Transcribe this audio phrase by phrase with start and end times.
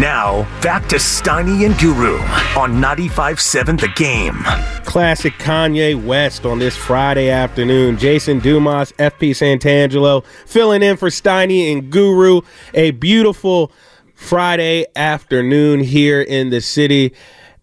[0.00, 2.16] Now, back to Steiny and Guru
[2.60, 4.42] on 95.7 The Game.
[4.84, 7.96] Classic Kanye West on this Friday afternoon.
[7.96, 12.40] Jason Dumas, FP Santangelo, filling in for Steiny and Guru.
[12.74, 13.70] A beautiful
[14.14, 17.14] Friday afternoon here in the city.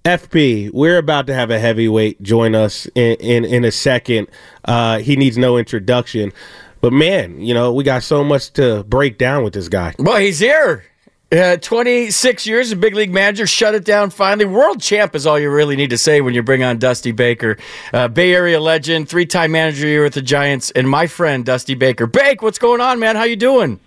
[0.06, 4.30] FP, we're about to have a heavyweight join us in, in, in a second.
[4.64, 6.32] Uh, he needs no introduction.
[6.80, 9.96] But man, you know, we got so much to break down with this guy.
[10.00, 10.86] Well, he's here.
[11.32, 14.44] Uh, 26 years, a big league manager, shut it down finally.
[14.44, 17.56] World champ is all you really need to say when you bring on Dusty Baker.
[17.94, 21.74] Uh, Bay Area legend, three time manager here with the Giants, and my friend Dusty
[21.74, 22.06] Baker.
[22.06, 23.16] Bake, what's going on, man?
[23.16, 23.80] How you doing?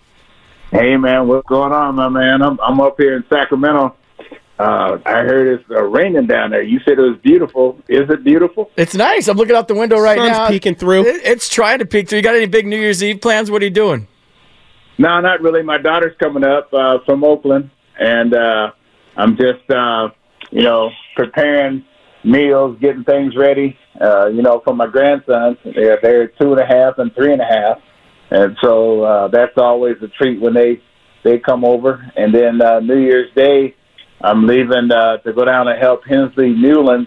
[0.71, 2.41] Hey, man, what's going on, my man?
[2.41, 3.95] I'm, I'm up here in Sacramento.
[4.59, 6.63] Uh, I heard it's uh, raining down there.
[6.63, 7.79] You said it was beautiful.
[7.89, 8.71] Is it beautiful?
[8.79, 9.29] It's nice.
[9.29, 10.49] I'm looking out the window right Sun's now.
[10.49, 11.05] peeking through.
[11.05, 12.21] It, it's trying to peek through.
[12.21, 13.51] You got any big New Year's Eve plans?
[13.51, 14.07] What are you doing?
[14.99, 15.63] No, not really.
[15.63, 18.71] My daughter's coming up uh, from Oakland, and uh,
[19.17, 20.11] I'm just, uh,
[20.51, 21.85] you know, preparing
[22.25, 23.77] meals, getting things ready.
[24.01, 25.57] Uh, you know, for my grandsons.
[25.65, 27.79] They're they're two and a half and three and a half,
[28.31, 30.81] and so uh, that's always a treat when they
[31.23, 32.11] they come over.
[32.17, 33.77] And then uh, New Year's Day,
[34.21, 37.07] I'm leaving uh, to go down and help Hensley Meulens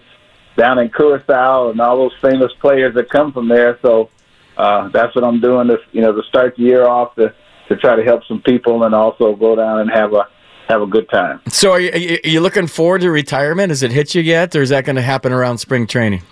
[0.56, 3.78] down in Curacao and all those famous players that come from there.
[3.82, 4.08] So
[4.56, 7.34] uh, that's what I'm doing to you know to start the year off to
[7.68, 10.28] to try to help some people and also go down and have a
[10.68, 11.40] have a good time.
[11.48, 13.70] So, are you, are you looking forward to retirement?
[13.70, 16.22] Has it hit you yet, or is that going to happen around spring training?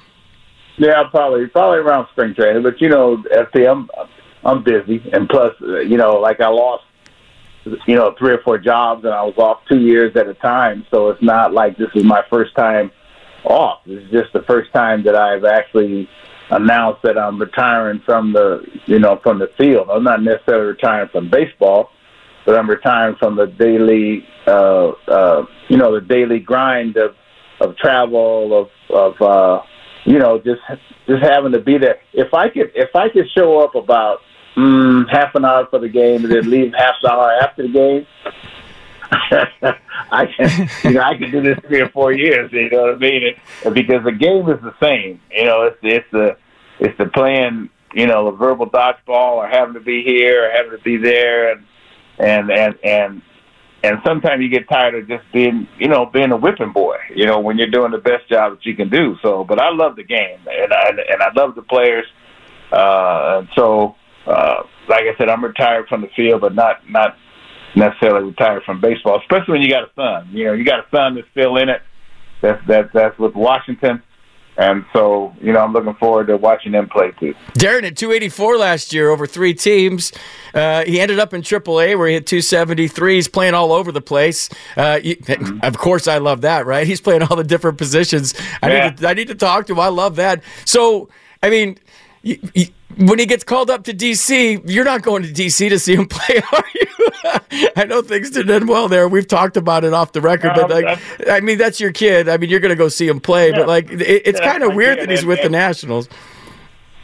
[0.79, 2.63] Yeah, probably probably around spring training.
[2.63, 3.89] But you know, FP, I'm
[4.45, 6.85] I'm busy, and plus, you know, like I lost,
[7.65, 10.87] you know, three or four jobs, and I was off two years at a time.
[10.91, 12.93] So it's not like this is my first time
[13.45, 13.81] off.
[13.87, 16.09] This is just the first time that I've actually
[16.51, 19.89] announced that I'm retiring from the, you know, from the field.
[19.91, 21.91] I'm not necessarily retiring from baseball,
[22.45, 27.15] but I'm retiring from the daily, uh, uh, you know, the daily grind of
[27.59, 29.63] of travel, of of uh,
[30.05, 30.61] you know, just
[31.07, 32.01] just having to be there.
[32.13, 34.21] If I could, if I could show up about
[34.57, 37.69] mm, half an hour for the game and then leave half an hour after the
[37.69, 38.07] game.
[40.11, 42.53] I can, you know, I can do this three or four years.
[42.53, 43.23] You know what I mean?
[43.25, 45.21] It, because the game is the same.
[45.31, 46.37] You know, it's it's the
[46.79, 47.71] it's the playing.
[47.95, 51.53] You know, the verbal dodgeball, or having to be here, or having to be there,
[51.53, 51.65] and
[52.19, 53.23] and and and
[53.83, 56.97] and sometimes you get tired of just being, you know, being a whipping boy.
[57.15, 59.17] You know, when you're doing the best job that you can do.
[59.23, 62.07] So, but I love the game, and I and I love the players.
[62.73, 63.95] Uh, and so,
[64.27, 67.17] uh, like I said, I'm retired from the field, but not not
[67.77, 69.21] necessarily retired from baseball.
[69.21, 70.29] Especially when you got a son.
[70.33, 71.83] You know, you got a son that's still in it.
[72.43, 74.03] That's that that's with Washington.
[74.59, 77.35] And so, you know, I'm looking forward to watching them play too.
[77.59, 80.13] Darren at 284 last year over three teams.
[80.55, 83.17] Uh, he ended up in AAA where he hit 273.
[83.17, 84.49] He's playing all over the place.
[84.75, 85.17] Uh, you,
[85.63, 86.87] Of course, I love that, right?
[86.87, 88.33] He's playing all the different positions.
[88.63, 88.89] I, Yeah.
[88.89, 89.81] need, to, I need to talk to him.
[89.81, 90.43] I love that.
[90.65, 91.11] So,
[91.43, 91.77] I mean,
[92.27, 92.67] you, you,
[92.97, 96.07] when he gets called up to DC, you're not going to DC to see him
[96.11, 97.71] play, are you?
[97.77, 99.09] I know things didn't end well there.
[99.09, 100.99] We've talked about it off the record, but Um, like,
[101.31, 102.29] I mean, that's your kid.
[102.29, 104.65] I mean, you're going to go see him play, but like, it, it's Yeah, kind
[104.65, 106.09] of weird that he's with the Nationals.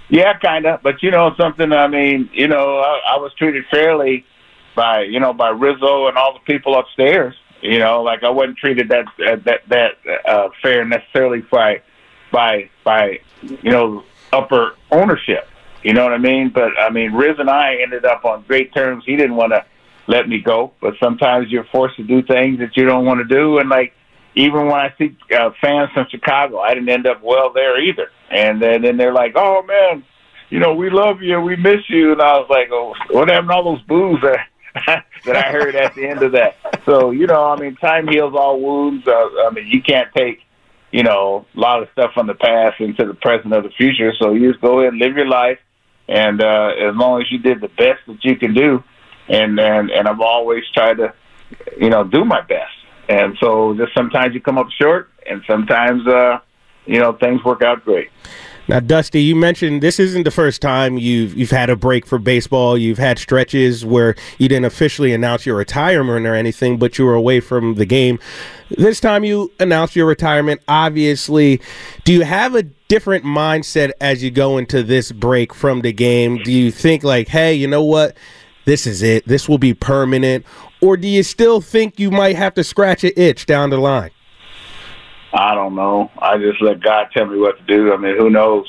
[0.09, 0.83] Yeah, kind of.
[0.83, 1.73] But you know something.
[1.73, 4.27] I mean, you know, I, I was treated fairly
[4.75, 7.35] by you know by Rizzo and all the people upstairs.
[7.63, 9.93] You know, like I wasn't treated that that that
[10.27, 11.81] uh, fair necessarily by
[12.31, 15.49] by by you know upper ownership.
[15.83, 16.51] You know what I mean?
[16.51, 19.05] But I mean, Riz and I ended up on great terms.
[19.05, 19.65] He didn't want to
[20.07, 23.35] let me go, but sometimes you're forced to do things that you don't want to
[23.35, 23.95] do, and like
[24.35, 28.11] even when I see uh, fans from Chicago, I didn't end up well there either.
[28.31, 30.05] And then, then they're like, "Oh man,
[30.51, 33.51] you know we love you, we miss you," and I was like, "Oh, what happened
[33.51, 34.47] to all those boos I,
[35.25, 36.57] that I heard at the end of that.
[36.87, 39.07] So you know, I mean, time heals all wounds.
[39.07, 40.41] Uh, I mean, you can't take
[40.93, 44.13] you know a lot of stuff from the past into the present or the future.
[44.21, 45.59] So you just go ahead and live your life,
[46.09, 48.85] and uh, as long as you did the best that you can do,
[49.29, 51.15] and and and I've always tried to
[51.79, 52.73] you know do my best.
[53.09, 56.39] And so just sometimes you come up short, and sometimes uh,
[56.87, 58.11] you know things work out great.
[58.69, 62.19] Now, Dusty, you mentioned this isn't the first time you've you've had a break for
[62.19, 62.79] baseball.
[62.79, 67.15] You've had stretches where you didn't officially announce your retirement or anything, but you were
[67.15, 68.21] away from the game.
[68.71, 70.61] This time you announced your retirement.
[70.69, 71.61] Obviously,
[72.05, 76.39] do you have a different mindset as you go into this break from the game?
[76.39, 78.17] Do you think like, hey, you know what?
[78.65, 79.27] This is it.
[79.27, 80.47] This will be permanent.
[80.81, 84.13] Or do you still think you might have to scratch an itch down the line?
[85.33, 86.11] I don't know.
[86.19, 87.93] I just let God tell me what to do.
[87.93, 88.67] I mean, who knows?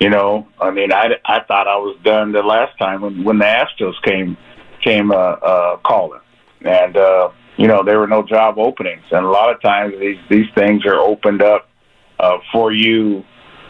[0.00, 3.38] You know, I mean, I, I thought I was done the last time when when
[3.38, 4.36] the Astros came
[4.82, 6.20] came uh, uh, calling,
[6.62, 10.18] and uh, you know there were no job openings, and a lot of times these
[10.28, 11.68] these things are opened up
[12.18, 13.24] uh, for you,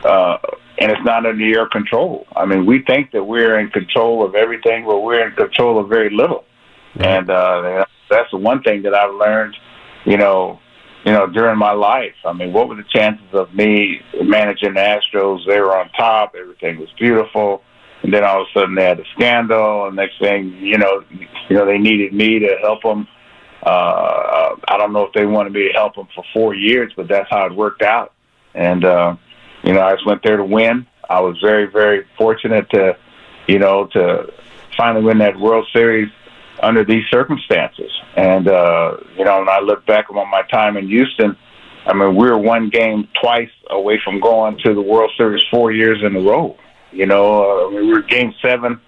[0.05, 0.39] uh,
[0.79, 2.27] and it's not under your control.
[2.35, 5.91] I mean, we think that we're in control of everything, but we're in control of
[5.91, 6.45] very little,
[6.95, 9.55] and uh, that's the one thing that I've learned.
[10.07, 10.61] You know,
[11.05, 12.15] you know, during my life.
[12.25, 15.47] I mean, what were the chances of me managing the Astros?
[15.47, 16.35] They were on top.
[16.39, 17.63] Everything was beautiful.
[18.03, 19.87] And then all of a sudden they had a scandal.
[19.87, 21.05] And next thing, you know,
[21.49, 23.09] you know, they needed me to help them.
[23.65, 27.09] Uh, I don't know if they wanted me to help them for four years, but
[27.09, 28.13] that's how it worked out.
[28.55, 29.17] And, uh,
[29.63, 30.87] you know, I just went there to win.
[31.09, 32.97] I was very, very fortunate to,
[33.47, 34.33] you know, to
[34.77, 36.11] finally win that World Series
[36.63, 37.91] under these circumstances.
[38.17, 41.37] And uh, you know, when I look back on my time in Houston,
[41.87, 45.73] I mean, we were one game twice away from going to the World Series four
[45.73, 46.57] years in a row.
[46.93, 48.81] You know, uh, we were Game Seven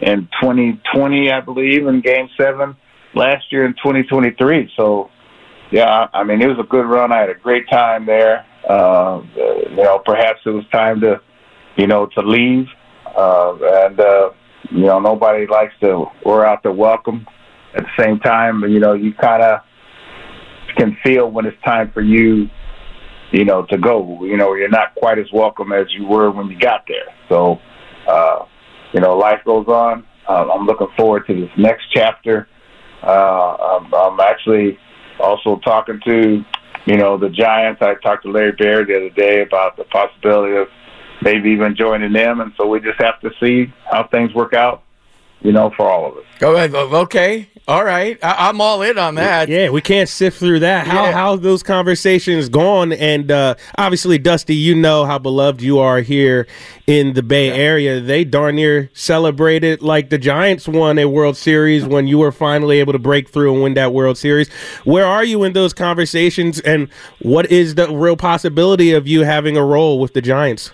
[0.00, 2.76] in 2020, I believe, and Game Seven
[3.14, 4.72] last year in 2023.
[4.76, 5.10] So,
[5.70, 7.12] yeah, I mean, it was a good run.
[7.12, 8.44] I had a great time there.
[8.68, 11.20] Uh, you know, perhaps it was time to,
[11.76, 12.66] you know, to leave.
[13.06, 14.30] Uh, and uh,
[14.70, 17.26] you know, nobody likes to wear out the welcome.
[17.74, 19.60] At the same time, you know, you kind of
[20.76, 22.48] can feel when it's time for you,
[23.30, 24.24] you know, to go.
[24.24, 27.14] You know, you're not quite as welcome as you were when you got there.
[27.28, 27.58] So,
[28.06, 28.44] uh,
[28.92, 30.06] you know, life goes on.
[30.28, 32.48] Uh, I'm looking forward to this next chapter.
[33.02, 34.78] Uh, I'm, I'm actually
[35.18, 36.44] also talking to,
[36.86, 37.80] you know, the Giants.
[37.82, 40.68] I talked to Larry Baer the other day about the possibility of
[41.22, 42.40] maybe even joining them.
[42.40, 44.82] And so we just have to see how things work out,
[45.40, 46.24] you know, for all of us.
[46.38, 46.74] Go ahead.
[46.74, 47.48] Okay.
[47.68, 48.18] All right.
[48.24, 49.48] I- am all in on that.
[49.48, 50.84] Yeah, we can't sift through that.
[50.84, 51.12] How Yeah.
[51.12, 52.92] how those conversations gone?
[52.92, 56.48] And uh, obviously, Dusty, you know how beloved you are here
[56.88, 58.00] in the Bay Area.
[58.00, 62.80] They darn near celebrated like the Giants won a World Series when you were finally
[62.80, 64.48] able to break through and win that World Series.
[64.82, 66.58] Where are you in those conversations?
[66.60, 66.88] And
[67.20, 70.72] what is the real possibility of you having a role with the Giants?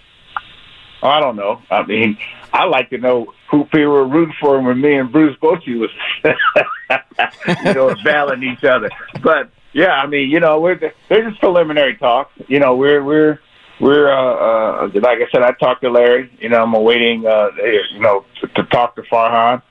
[1.03, 1.63] I don't know.
[1.71, 2.19] I mean,
[2.53, 5.91] I like to know who people were rooting for when me and Bruce Bochy was,
[7.65, 8.91] you know, battling each other.
[9.23, 10.79] But yeah, I mean, you know, we're
[11.09, 12.33] they're just preliminary talks.
[12.49, 13.41] You know, we're we're
[13.81, 16.31] we're uh, uh like I said, I talked to Larry.
[16.41, 19.63] You know, I'm awaiting uh you know to, to talk to Farhan.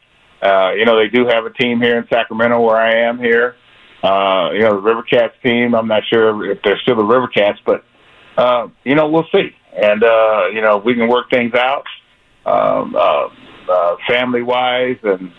[0.42, 3.56] Uh, you know, they do have a team here in Sacramento where I am here.
[4.04, 5.74] Uh, you know, the Rivercats team.
[5.74, 7.84] I'm not sure if they're still the Rivercats, but
[8.38, 9.56] uh, you know, we'll see.
[9.82, 11.86] And uh, you know, we can work things out,
[12.46, 13.30] um, uh,
[13.70, 15.32] uh, family wise and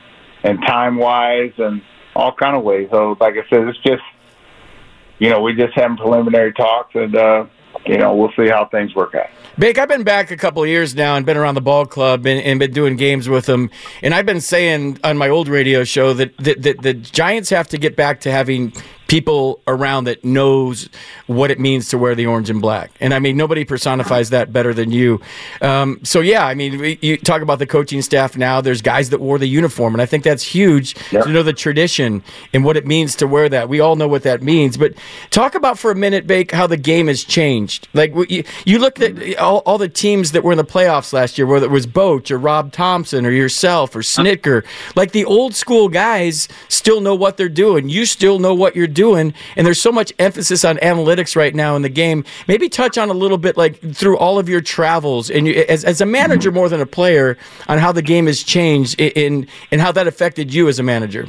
[0.45, 1.83] and time wise and
[2.15, 2.89] all kind of ways.
[2.91, 4.03] So, like I said, it's just
[5.19, 7.47] you know, we just having preliminary talks, and uh,
[7.87, 9.29] you know, we'll see how things work out.
[9.59, 12.27] Bake, I've been back a couple of years now and been around the ball club
[12.27, 13.71] and, and been doing games with them.
[14.03, 17.69] And I've been saying on my old radio show that, that, that the Giants have
[17.69, 18.73] to get back to having
[19.09, 20.89] people around that knows
[21.27, 22.91] what it means to wear the orange and black.
[23.01, 25.21] And I mean, nobody personifies that better than you.
[25.63, 28.61] Um, so yeah, I mean, we- you talk about the coaching staff now.
[28.61, 32.23] There's guys that wore the uniform, and I think that's huge to know the tradition
[32.53, 33.69] and what it means to wear that.
[33.69, 34.77] We all know what that means.
[34.77, 34.93] But
[35.31, 37.89] talk about for a minute, Bake, how the game has changed.
[37.95, 41.39] Like you, you look at all, all the teams that were in the playoffs last
[41.39, 44.65] year, whether it was Boach or Rob Thompson or yourself or Snitker,
[44.97, 47.89] like the old school guys still know what they're doing.
[47.89, 51.77] You still know what you're doing, and there's so much emphasis on analytics right now
[51.77, 52.25] in the game.
[52.47, 55.85] Maybe touch on a little bit, like through all of your travels and you, as,
[55.85, 57.37] as a manager more than a player,
[57.69, 61.27] on how the game has changed in and how that affected you as a manager.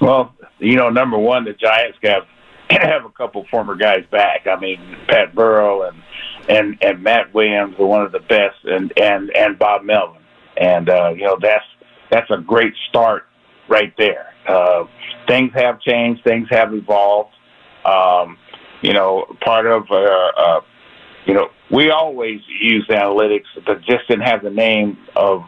[0.00, 2.24] Well, you know, number one, the Giants have
[2.70, 4.46] have a couple former guys back.
[4.46, 6.02] I mean, Pat Burrell and
[6.48, 10.22] and and Matt Williams are one of the best, and and and Bob Melvin,
[10.56, 11.64] and uh, you know that's
[12.10, 13.24] that's a great start
[13.68, 14.32] right there.
[14.46, 14.84] Uh,
[15.28, 16.24] things have changed.
[16.24, 17.34] Things have evolved.
[17.84, 18.36] Um,
[18.82, 20.60] you know, part of uh, uh,
[21.26, 25.42] you know we always used analytics, but just didn't have the name of.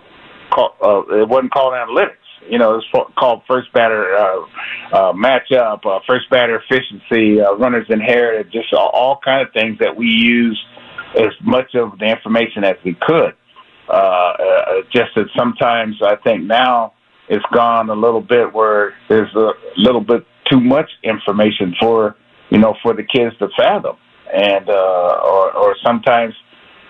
[0.52, 2.16] Uh, it wasn't called analytics.
[2.48, 2.86] You know, it's
[3.18, 4.40] called first batter uh,
[4.92, 9.78] uh, matchup, uh, first batter efficiency, uh, runners inherited, just all, all kind of things
[9.78, 10.60] that we used
[11.16, 13.34] as much of the information as we could.
[13.88, 16.94] Uh, uh, just that sometimes I think now
[17.30, 22.16] it's gone a little bit where there's a little bit too much information for
[22.50, 23.96] you know for the kids to fathom,
[24.34, 26.34] and uh, or or sometimes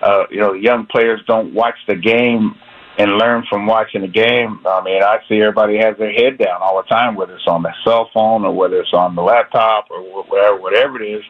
[0.01, 2.55] uh, you know young players don't watch the game
[2.97, 4.59] and learn from watching the game.
[4.65, 7.61] I mean, I see everybody has their head down all the time, whether it's on
[7.61, 11.23] the cell phone or whether it's on the laptop or whatever, whatever it is.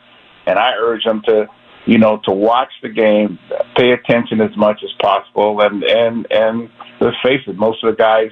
[0.47, 1.45] And I urge them to,
[1.85, 3.37] you know, to watch the game,
[3.75, 7.97] pay attention as much as possible, and and and let's face it, most of the
[7.97, 8.31] guys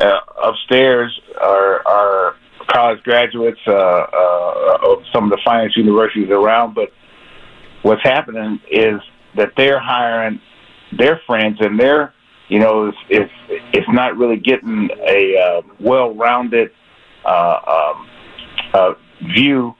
[0.00, 2.36] uh, upstairs are are
[2.68, 6.74] college graduates uh, uh, of some of the finest universities around.
[6.74, 6.92] But
[7.82, 9.00] what's happening is
[9.36, 10.40] that they're hiring
[10.96, 12.14] their friends and they're
[12.52, 13.32] you know, it's it's,
[13.72, 16.70] it's not really getting a uh, well-rounded
[17.24, 18.08] uh, um,
[18.74, 18.92] uh,
[19.34, 19.74] view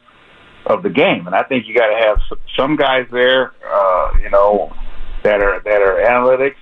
[0.64, 2.18] of the game, and I think you got to have
[2.56, 4.72] some guys there, uh, you know,
[5.22, 6.54] that are that are analytics,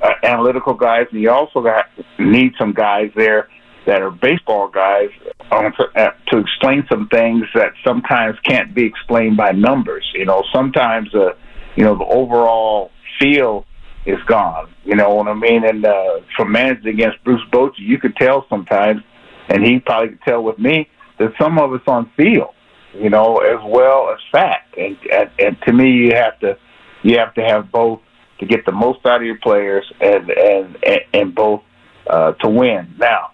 [0.00, 1.86] uh, analytical guys, and you also got
[2.18, 3.48] need some guys there
[3.86, 5.08] that are baseball guys
[5.50, 10.08] to, uh, to explain some things that sometimes can't be explained by numbers.
[10.14, 11.32] You know, sometimes uh,
[11.76, 13.64] you know the overall feel
[14.06, 14.72] is gone.
[14.84, 15.64] You know what I mean?
[15.64, 19.02] And uh, from managing against Bruce Bochy, you could tell sometimes,
[19.48, 22.54] and he probably could tell with me that some of it's on feel,
[22.94, 24.76] you know, as well as fact.
[24.76, 26.56] And, and and to me, you have to
[27.02, 28.00] you have to have both
[28.42, 31.62] to get the most out of your players and and and, and both
[32.10, 32.92] uh, to win.
[32.98, 33.30] Now,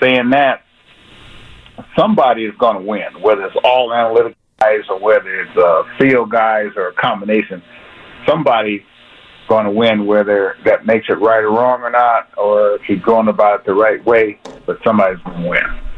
[0.00, 0.62] saying that,
[1.96, 6.30] somebody is going to win, whether it's all analytic guys or whether it's uh, field
[6.30, 7.62] guys or a combination.
[8.28, 8.82] Somebody's
[9.48, 12.98] going to win, whether that makes it right or wrong or not, or if you're
[12.98, 15.91] going about it the right way, but somebody's going to win.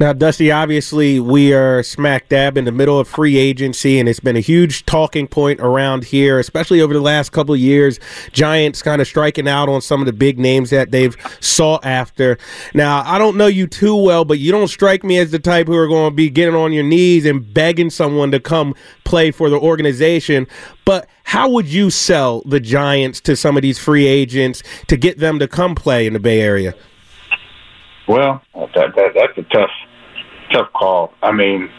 [0.00, 4.18] Now, Dusty, obviously, we are smack dab in the middle of free agency, and it's
[4.18, 8.00] been a huge talking point around here, especially over the last couple of years.
[8.32, 12.38] Giants kind of striking out on some of the big names that they've sought after.
[12.74, 15.68] Now, I don't know you too well, but you don't strike me as the type
[15.68, 18.74] who are going to be getting on your knees and begging someone to come
[19.04, 20.48] play for the organization.
[20.84, 25.18] But how would you sell the Giants to some of these free agents to get
[25.18, 26.74] them to come play in the Bay Area?
[28.08, 29.70] Well, that, that that's a tough
[30.54, 31.12] tough call.
[31.22, 31.70] I mean,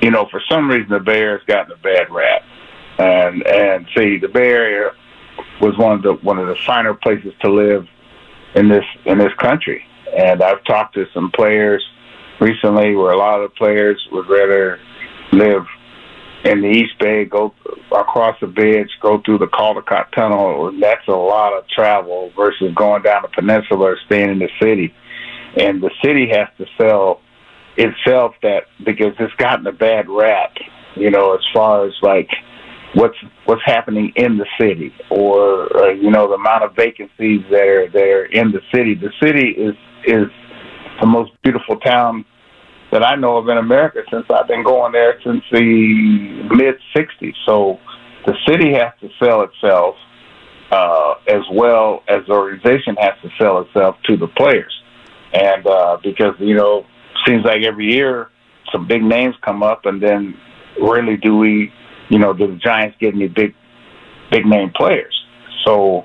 [0.00, 2.42] you know, for some reason the Bay Area's gotten a bad rap,
[2.98, 4.90] and and see, the Bay Area
[5.60, 7.86] was one of the one of the finer places to live
[8.54, 9.84] in this in this country.
[10.16, 11.84] And I've talked to some players
[12.40, 14.78] recently where a lot of the players would rather
[15.32, 15.66] live
[16.44, 17.52] in the East Bay, go
[17.90, 20.72] across the bridge, go through the Caldecott Tunnel.
[20.80, 24.94] That's a lot of travel versus going down the peninsula or staying in the city.
[25.56, 27.20] And the city has to sell
[27.76, 30.54] itself that because it's gotten a bad rap,
[30.94, 32.28] you know, as far as like
[32.94, 37.66] what's what's happening in the city or uh, you know the amount of vacancies that
[37.68, 38.94] are there in the city.
[38.94, 39.74] The city is
[40.06, 40.26] is
[41.00, 42.24] the most beautiful town
[42.92, 47.34] that I know of in America since I've been going there since the mid '60s.
[47.44, 47.78] So
[48.24, 49.96] the city has to sell itself
[50.70, 54.72] uh, as well as the organization has to sell itself to the players,
[55.32, 56.86] and uh, because you know
[57.26, 58.30] seems like every year
[58.72, 60.36] some big names come up, and then
[60.80, 61.72] rarely do we,
[62.08, 63.54] you know, do the Giants get any big
[64.30, 65.14] big name players?
[65.64, 66.04] So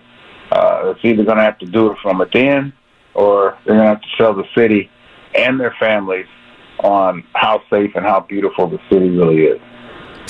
[0.52, 2.74] uh, it's either going to have to do it from within,
[3.14, 4.90] or they're going to have to sell the city
[5.36, 6.28] and their families
[6.84, 9.62] on how safe and how beautiful the city really is.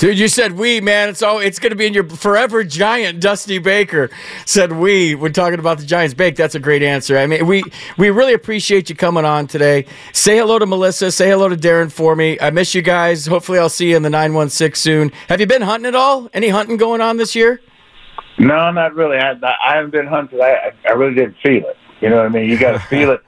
[0.02, 1.10] Dude, you said we, man.
[1.10, 3.20] It's all it's going to be in your forever giant.
[3.20, 4.10] Dusty Baker
[4.46, 6.34] said we when talking about the Giants bake.
[6.34, 7.16] That's a great answer.
[7.16, 7.62] I mean, we
[7.96, 9.86] we really appreciate you coming on today.
[10.12, 11.12] Say hello to Melissa.
[11.12, 12.36] Say hello to Darren for me.
[12.40, 13.26] I miss you guys.
[13.26, 15.12] Hopefully, I'll see you in the nine one six soon.
[15.28, 16.28] Have you been hunting at all?
[16.34, 17.60] Any hunting going on this year?
[18.40, 19.18] No, not really.
[19.18, 20.40] I, I haven't been hunting.
[20.40, 21.76] I I really didn't feel it.
[22.00, 22.50] You know what I mean?
[22.50, 23.20] You got to feel it.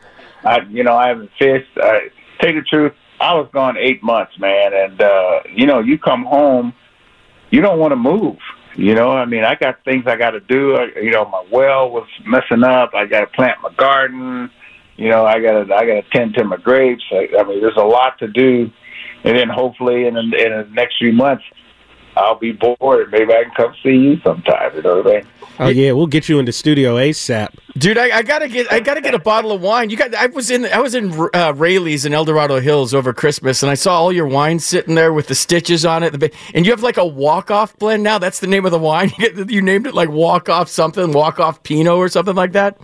[0.42, 1.70] I you know I haven't fished.
[1.76, 2.08] I,
[2.40, 5.96] tell you the truth, I was gone eight months, man, and uh, you know, you
[5.96, 6.74] come home,
[7.50, 8.36] you don't want to move.
[8.76, 10.76] You know, I mean, I got things I got to do.
[10.76, 12.90] I, you know, my well was messing up.
[12.92, 14.50] I got to plant my garden.
[14.96, 17.02] You know, I got to I got to tend to my grapes.
[17.12, 18.70] I, I mean, there's a lot to do,
[19.24, 21.44] and then hopefully in the, in the next few months,
[22.16, 23.10] I'll be bored.
[23.10, 24.74] Maybe I can come see you sometime.
[24.76, 25.26] You know what I mean?
[25.60, 27.54] Oh yeah, we'll get you into studio ASAP.
[27.78, 29.88] Dude, I, I, gotta get I gotta get a bottle of wine.
[29.88, 33.12] You got I was in I was in uh, Raley's in El Dorado Hills over
[33.12, 36.34] Christmas, and I saw all your wine sitting there with the stitches on it.
[36.54, 38.18] And you have like a walk off blend now.
[38.18, 39.12] That's the name of the wine.
[39.48, 42.78] You named it like walk off something, walk off Pinot or something like that.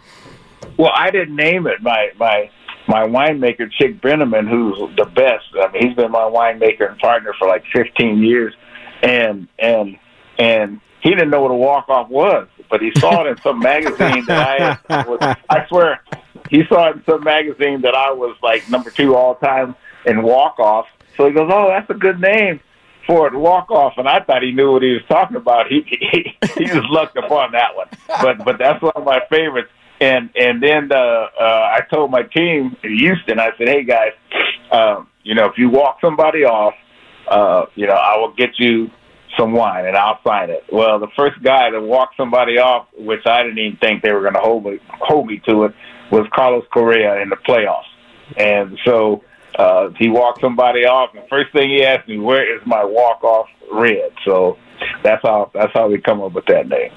[0.79, 1.83] Well, I didn't name it.
[1.83, 2.51] My my
[2.89, 5.45] my winemaker Chik Brenneman, who's the best.
[5.61, 8.55] I mean, he's been my winemaker and partner for like 15 years,
[9.03, 9.97] and and
[10.39, 13.59] and he didn't know what a walk off was, but he saw it in some
[13.73, 16.01] magazine that I was, I swear
[16.49, 19.75] he saw it in some magazine that I was like number two all time
[20.07, 20.87] in walk off.
[21.17, 22.61] So he goes, "Oh, that's a good name
[23.07, 25.67] for it, walk off." And I thought he knew what he was talking about.
[25.69, 29.71] He he, he just lucked upon that one, but but that's one of my favorites.
[30.01, 34.13] And and then uh, uh, I told my team in Houston, I said, "Hey guys,
[34.73, 36.75] um, you know, if you walk somebody off,
[37.31, 38.91] uh, you know, I will get you
[39.39, 40.65] some wine and I'll sign it.
[40.73, 44.23] Well, the first guy to walk somebody off, which I didn't even think they were
[44.23, 45.75] going to hold me hold me to it,
[46.11, 47.85] was Carlos Correa in the playoffs.
[48.37, 49.23] And so
[49.59, 53.23] uh, he walked somebody off, and first thing he asked me, "Where is my walk
[53.25, 54.59] off red?" So
[55.03, 56.93] that's how that's how we come up with that name.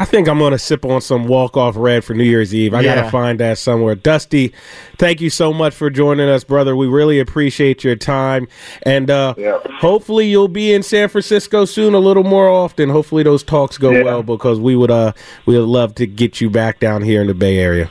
[0.00, 2.72] I think I'm gonna sip on some walk off red for New Year's Eve.
[2.72, 2.94] I yeah.
[2.94, 3.94] gotta find that somewhere.
[3.94, 4.54] Dusty,
[4.96, 6.74] thank you so much for joining us, brother.
[6.74, 8.48] We really appreciate your time,
[8.84, 9.58] and uh, yeah.
[9.78, 12.88] hopefully you'll be in San Francisco soon, a little more often.
[12.88, 14.02] Hopefully those talks go yeah.
[14.02, 15.12] well because we would uh
[15.44, 17.90] we would love to get you back down here in the Bay Area.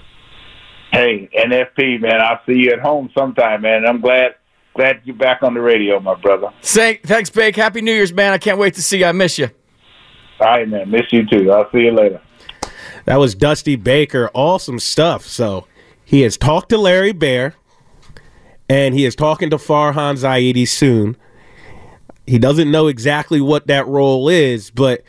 [0.92, 3.86] Hey, NFP man, I'll see you at home sometime, man.
[3.86, 4.34] I'm glad
[4.74, 6.52] glad you're back on the radio, my brother.
[6.62, 7.56] Say, Thanks, Bake.
[7.56, 8.34] Happy New Year's, man.
[8.34, 9.06] I can't wait to see you.
[9.06, 9.52] I miss you.
[10.40, 10.90] All right, man.
[10.90, 11.52] Miss you too.
[11.52, 12.22] I'll see you later.
[13.06, 14.30] That was Dusty Baker.
[14.34, 15.26] Awesome stuff.
[15.26, 15.66] So
[16.04, 17.56] he has talked to Larry Baer,
[18.70, 21.18] and he is talking to Farhan Zaidi soon.
[22.26, 25.04] He doesn't know exactly what that role is, but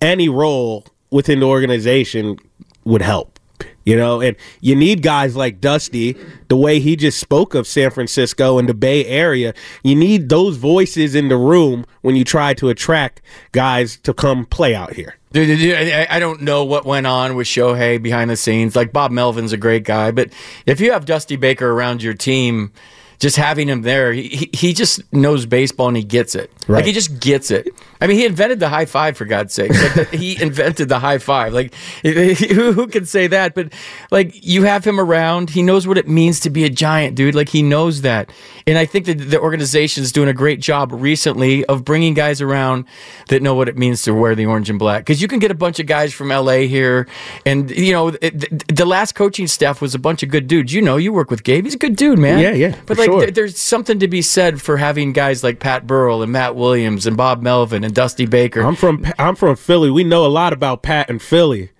[0.00, 2.38] any role within the organization
[2.84, 3.37] would help
[3.84, 6.16] you know, and you need guys like Dusty,
[6.48, 9.54] the way he just spoke of San Francisco and the Bay Area.
[9.82, 14.44] You need those voices in the room when you try to attract guys to come
[14.46, 15.16] play out here.
[15.32, 18.74] Dude, I don't know what went on with Shohei behind the scenes.
[18.74, 20.32] Like Bob Melvin's a great guy, but
[20.64, 22.72] if you have Dusty Baker around your team,
[23.18, 26.52] just having him there, he, he just knows baseball and he gets it.
[26.68, 26.78] Right.
[26.78, 27.68] Like he just gets it.
[28.00, 29.72] I mean, he invented the high five for God's sake.
[29.72, 31.52] Like he invented the high five.
[31.52, 33.54] Like who, who can say that?
[33.54, 33.72] But
[34.10, 37.34] like you have him around, he knows what it means to be a giant, dude.
[37.34, 38.30] Like he knows that.
[38.66, 42.40] And I think that the organization is doing a great job recently of bringing guys
[42.40, 42.84] around
[43.28, 45.04] that know what it means to wear the orange and black.
[45.04, 47.08] Because you can get a bunch of guys from LA here,
[47.46, 50.72] and you know it, the last coaching staff was a bunch of good dudes.
[50.72, 52.38] You know, you work with Gabe; he's a good dude, man.
[52.38, 52.76] Yeah, yeah.
[52.86, 53.20] But like, sure.
[53.22, 57.06] th- there's something to be said for having guys like Pat Burrell and Matt Williams
[57.06, 58.62] and Bob Melvin and Dusty Baker.
[58.62, 59.90] I'm from I'm from Philly.
[59.90, 61.70] We know a lot about Pat and Philly.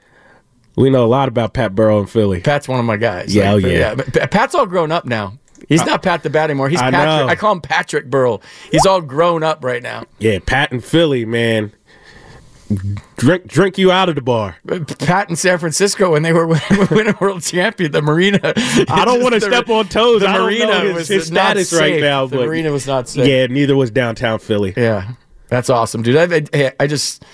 [0.77, 2.41] We know a lot about Pat Burrell and Philly.
[2.41, 3.35] Pat's one of my guys.
[3.35, 3.95] Yeah, like, oh, yeah.
[4.15, 4.27] yeah.
[4.27, 5.39] Pat's all grown up now.
[5.69, 6.69] He's not Pat the Bat anymore.
[6.69, 7.27] He's I Patrick.
[7.27, 7.29] Know.
[7.29, 8.43] I call him Patrick Burrell.
[8.71, 10.05] He's all grown up right now.
[10.19, 11.73] Yeah, Pat and Philly, man.
[13.17, 14.57] Drink, drink you out of the bar.
[14.99, 16.47] Pat in San Francisco when they were
[16.91, 18.41] winning world champion, the marina.
[18.89, 20.21] I don't want to step on toes.
[20.21, 22.27] The marina his, was his status right now.
[22.27, 23.27] The marina was not safe.
[23.27, 24.75] Yeah, neither was downtown Philly.
[24.77, 25.13] Yeah,
[25.49, 26.17] that's awesome, dude.
[26.17, 27.25] I, I, I just.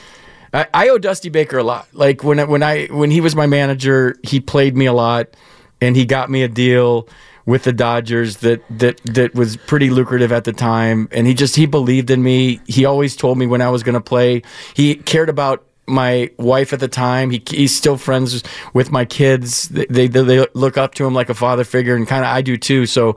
[0.52, 1.88] I, I owe Dusty Baker a lot.
[1.92, 5.36] Like when when I when he was my manager, he played me a lot,
[5.80, 7.08] and he got me a deal
[7.46, 11.56] with the Dodgers that that that was pretty lucrative at the time and he just
[11.56, 12.60] he believed in me.
[12.66, 14.42] He always told me when I was going to play.
[14.74, 17.30] He cared about my wife at the time.
[17.30, 19.68] He, he's still friends with my kids.
[19.68, 22.42] They, they, they look up to him like a father figure, and kind of I
[22.42, 22.86] do too.
[22.86, 23.16] So,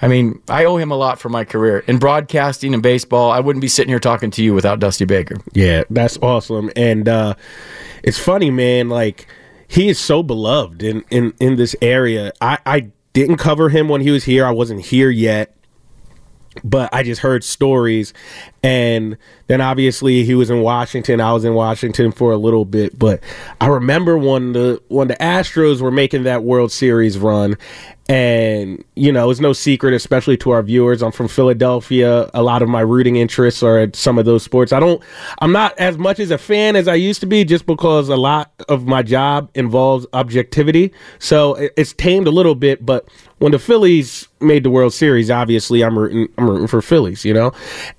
[0.00, 3.30] I mean, I owe him a lot for my career in broadcasting and baseball.
[3.30, 5.36] I wouldn't be sitting here talking to you without Dusty Baker.
[5.52, 6.70] Yeah, that's awesome.
[6.76, 7.34] And uh,
[8.02, 8.88] it's funny, man.
[8.88, 9.26] Like
[9.66, 12.32] he is so beloved in in in this area.
[12.40, 14.44] I I didn't cover him when he was here.
[14.44, 15.56] I wasn't here yet,
[16.62, 18.12] but I just heard stories.
[18.62, 21.20] And then obviously he was in Washington.
[21.20, 23.20] I was in Washington for a little bit, but
[23.60, 27.56] I remember when the when the Astros were making that World Series run,
[28.06, 31.02] and, you know, it's no secret, especially to our viewers.
[31.02, 32.30] I'm from Philadelphia.
[32.34, 34.72] A lot of my rooting interests are at some of those sports.
[34.72, 35.02] I don't,
[35.40, 38.16] I'm not as much as a fan as I used to be just because a
[38.16, 40.92] lot of my job involves objectivity.
[41.18, 42.84] So it's tamed a little bit.
[42.84, 47.24] But when the Phillies made the World Series, obviously I'm rooting, I'm rooting for Phillies,
[47.24, 47.52] you know?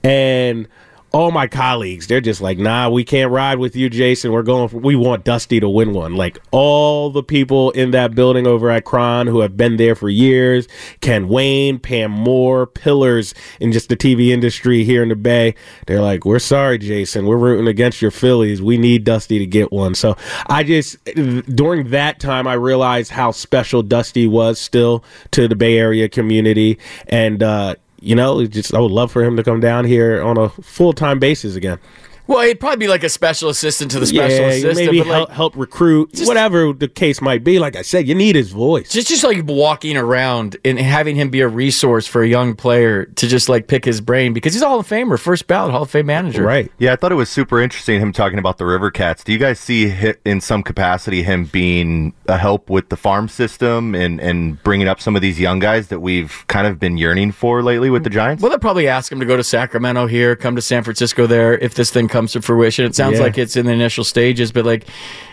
[0.04, 0.68] And,
[1.16, 4.34] all my colleagues, they're just like, nah, we can't ride with you, Jason.
[4.34, 4.68] We're going.
[4.68, 6.18] For, we want Dusty to win one.
[6.18, 10.10] Like all the people in that building over at KRON who have been there for
[10.10, 10.68] years,
[11.00, 15.56] Ken Wayne, Pam Moore, pillars in just the TV industry here in the Bay.
[15.88, 17.26] They're like, we're sorry, Jason.
[17.26, 18.62] We're rooting against your Phillies.
[18.62, 19.96] We need Dusty to get one.
[19.96, 25.02] So I just during that time, I realized how special Dusty was still
[25.32, 29.38] to the Bay Area community, and uh, you know, just I would love for him
[29.38, 31.80] to come down here on a full time basis again.
[32.28, 34.76] Well, he'd probably be like a special assistant to the special yeah, assistant.
[34.76, 37.60] maybe but like, help, help recruit, whatever the case might be.
[37.60, 38.92] Like I said, you need his voice.
[38.92, 43.06] Just just like walking around and having him be a resource for a young player
[43.06, 45.84] to just like pick his brain because he's a Hall of Famer, first ballot Hall
[45.84, 46.44] of Fame manager.
[46.44, 46.72] Right.
[46.78, 49.24] Yeah, I thought it was super interesting him talking about the River Cats.
[49.24, 49.94] Do you guys see
[50.26, 55.00] in some capacity him being a help with the farm system and and bringing up
[55.00, 58.10] some of these young guys that we've kind of been yearning for lately with the
[58.10, 58.42] Giants?
[58.42, 61.58] Well, they'll probably ask him to go to Sacramento here, come to San Francisco there
[61.58, 62.86] if this thing comes to fruition.
[62.86, 63.26] It sounds Yeah.
[63.26, 64.84] like it's in the initial stages, but like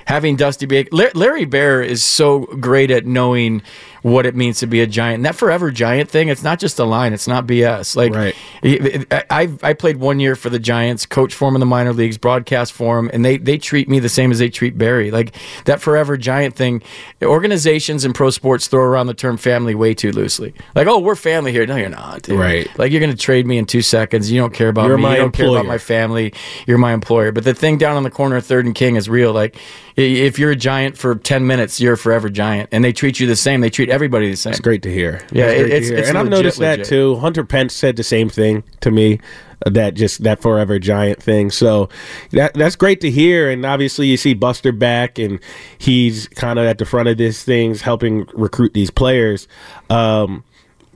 [0.07, 3.63] having Dusty Baker, Larry Baer is so great at knowing
[4.03, 5.17] what it means to be a giant.
[5.17, 7.95] And that forever giant thing, it's not just a line, it's not BS.
[7.95, 8.35] Like Right.
[8.65, 11.93] I I I played one year for the Giants, coach for them in the minor
[11.93, 15.11] leagues, broadcast for them, and they they treat me the same as they treat Barry.
[15.13, 15.35] Like
[15.67, 16.83] that forever giant thing.
[17.23, 20.53] Organizations and pro sports throw around the term family way too loosely.
[20.75, 21.65] Like, oh, we're family here.
[21.67, 22.23] No, you're not.
[22.23, 22.39] dude.
[22.39, 22.69] Right.
[22.79, 24.31] Like you're gonna trade me in two seconds.
[24.31, 25.03] You don't care about You're me.
[25.05, 26.35] my you don't care about my family.
[26.67, 27.31] You're my employer.
[27.33, 29.33] But the thing down on the corner of Third and King is real.
[29.33, 29.57] Like
[29.97, 33.27] if you're a giant for ten minutes, you're a forever giant, and they treat you
[33.27, 33.61] the same.
[33.61, 34.53] They treat everybody the same.
[34.53, 35.21] It's great to hear.
[35.33, 35.99] Yeah, That's great to it's- hear.
[35.99, 36.87] it's and I've noticed that legit.
[36.87, 37.17] too.
[37.17, 39.21] Hunter Pence said the same thing to me.
[39.67, 41.51] uh, That just that forever giant thing.
[41.51, 41.89] So
[42.33, 43.49] that that's great to hear.
[43.51, 45.39] And obviously, you see Buster back, and
[45.79, 49.47] he's kind of at the front of this things, helping recruit these players.
[49.91, 50.43] Um,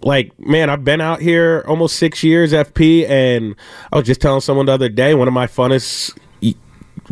[0.03, 3.55] like man, I've been out here almost six years, FP, and
[3.93, 6.17] I was just telling someone the other day, one of my funnest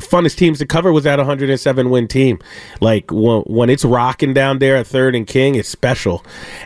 [0.01, 2.39] funnest teams to cover was that 107 win team.
[2.81, 6.25] Like when, when it's rocking down there at third and king, it's special,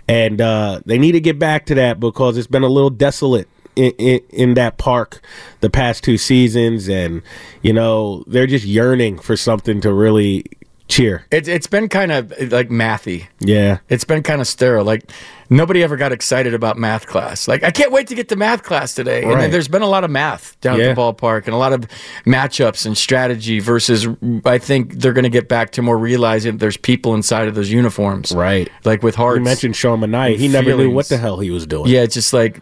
[0.08, 3.48] and uh, they need to get back to that because it's been a little desolate.
[3.76, 5.20] In, in, in that park
[5.60, 7.22] the past two seasons and
[7.62, 10.44] you know they're just yearning for something to really
[10.88, 13.26] cheer It's it's been kind of like mathy.
[13.40, 14.84] yeah It's been kind of sterile.
[14.84, 15.10] Like
[15.50, 17.46] nobody ever got excited about math class.
[17.48, 19.22] Like I can't wait to get to math class today.
[19.22, 19.40] And Right.
[19.42, 20.86] then there's been a lot of math down Yeah.
[20.86, 21.86] at the ballpark and a lot of
[22.26, 24.06] matchups and strategy versus
[24.44, 27.70] I think they're going to get back to more realizing there's people inside of those
[27.70, 28.32] uniforms.
[28.32, 29.38] right Like with hearts.
[29.38, 32.14] you mentioned Sean Manaea he never knew what the hell he was doing Yeah, it's
[32.14, 32.60] just like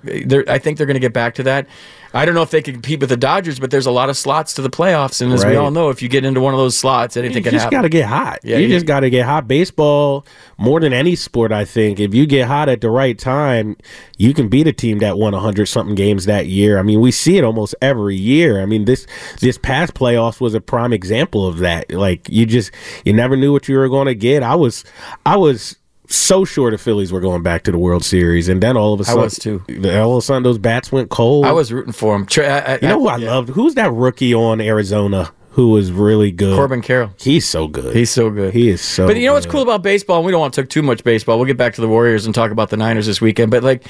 [0.49, 1.67] I think they're going to get back to that.
[2.15, 4.17] I don't know if they can compete with the Dodgers, but there's a lot of
[4.17, 6.59] slots to the playoffs, and as we all know, if you get into one of
[6.59, 7.55] those slots, anything you can happen.
[7.55, 8.39] You just got to get hot.
[8.43, 9.47] Yeah, you you- just got to get hot.
[9.49, 10.25] Baseball,
[10.59, 13.77] more than any sport, I think, if you get hot at the right time,
[14.19, 16.79] you can beat a team that won 100 something games that year.
[16.79, 18.61] I mean, we see it almost every year.
[18.63, 19.07] I mean, this
[19.41, 21.91] this past playoffs was a prime example of that.
[21.93, 22.71] Like you just
[23.05, 24.43] you never knew what you were going to get.
[24.43, 24.85] I was
[25.27, 25.77] I was
[26.09, 29.01] so sure the Phillies were going back to the World Series, and then all of
[29.01, 29.63] a I sudden, was too.
[29.91, 31.47] All of a sudden, those bats went cold.
[31.47, 32.27] I was rooting for them.
[32.27, 33.31] Tra- I, I, You know who I yeah.
[33.31, 33.49] loved?
[33.51, 36.55] Who's that rookie on Arizona who was really good?
[36.55, 37.15] Corbin Carroll.
[37.19, 37.97] He's so good.
[37.97, 38.53] He's so good.
[38.53, 39.07] He is so.
[39.07, 39.53] But you know what's good.
[39.53, 40.19] cool about baseball?
[40.19, 41.39] And we don't want to talk too much baseball.
[41.39, 43.51] We'll get back to the Warriors and talk about the Niners this weekend.
[43.51, 43.87] But like,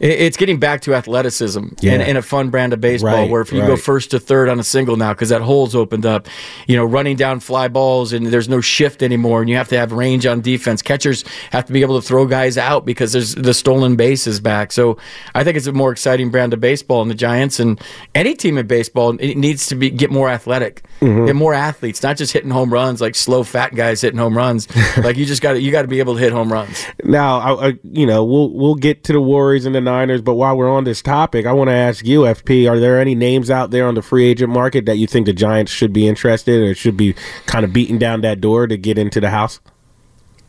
[0.00, 1.92] it's getting back to athleticism Yeah.
[1.92, 4.48] and, and a fun brand of baseball Right, where if you go first to third
[4.48, 6.26] on a single now because that hole's opened up,
[6.66, 9.76] you know, running down fly balls and there's no shift anymore, and you have to
[9.76, 10.80] have range on defense.
[10.80, 14.72] Catchers have to be able to throw guys out because there's the stolen bases back.
[14.72, 14.96] So
[15.34, 17.02] I think it's a more exciting brand of baseball.
[17.02, 17.78] And the Giants and
[18.14, 21.09] any team in baseball it needs to be get more athletic, mm-hmm.
[21.10, 21.26] Mm-hmm.
[21.26, 24.68] get more athletes, not just hitting home runs like slow fat guys hitting home runs.
[24.98, 26.84] like you just got to you got to be able to hit home runs.
[27.04, 30.34] Now, I, I, you know, we'll we'll get to the Warriors and the Niners, but
[30.34, 33.50] while we're on this topic, I want to ask you, FP, are there any names
[33.50, 36.60] out there on the free agent market that you think the Giants should be interested
[36.60, 37.14] in or should be
[37.46, 39.60] kind of beating down that door to get into the house?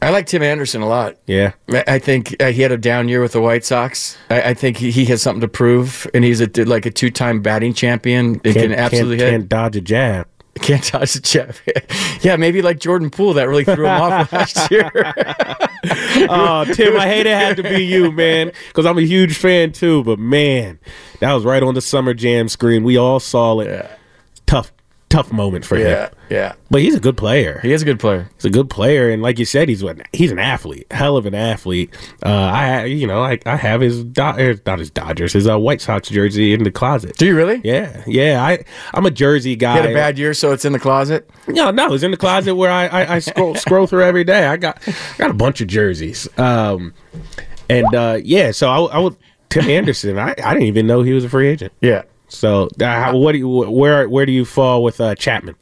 [0.03, 1.17] I like Tim Anderson a lot.
[1.27, 4.17] Yeah, I think uh, he had a down year with the White Sox.
[4.31, 7.75] I, I think he, has something to prove, and he's a like a two-time batting
[7.75, 8.41] champion.
[8.43, 9.31] He can absolutely can't, hit.
[9.31, 10.27] can't dodge a jab.
[10.61, 11.55] Can't touch the jab.
[12.21, 14.89] yeah, maybe like Jordan Poole that really threw him off last year.
[16.29, 19.71] Oh, Tim, I hate it had to be you, man, because I'm a huge fan
[19.71, 20.03] too.
[20.03, 20.79] But man,
[21.19, 22.83] that was right on the Summer Jam screen.
[22.83, 23.67] We all saw it.
[23.67, 23.95] Yeah.
[24.45, 24.71] Tough,
[25.11, 26.15] tough moment for yeah, him.
[26.29, 26.53] yeah.
[26.69, 27.59] But he's a good player.
[27.61, 28.29] He is a good player.
[28.35, 31.25] He's a good player, and like you said, he's what he's an athlete, hell of
[31.25, 31.93] an athlete.
[32.25, 35.59] Uh, I, you know, I, I have his Do- er, not his Dodgers, his uh,
[35.59, 37.17] White Sox jersey in the closet.
[37.17, 37.61] Do you really?
[37.63, 38.43] Yeah, yeah.
[38.43, 39.73] I, I'm a Jersey guy.
[39.73, 41.29] He had a bad year, so it's in the closet.
[41.47, 44.45] No, no, it's in the closet where I, I, I scroll scroll through every day.
[44.45, 46.27] I got I got a bunch of jerseys.
[46.39, 46.93] Um,
[47.69, 49.15] and uh, yeah, so I, I would
[49.49, 50.17] Tim Anderson.
[50.17, 51.73] I, I didn't even know he was a free agent.
[51.81, 52.03] Yeah.
[52.31, 55.55] So, uh, how, what do you, where where do you fall with uh, Chapman?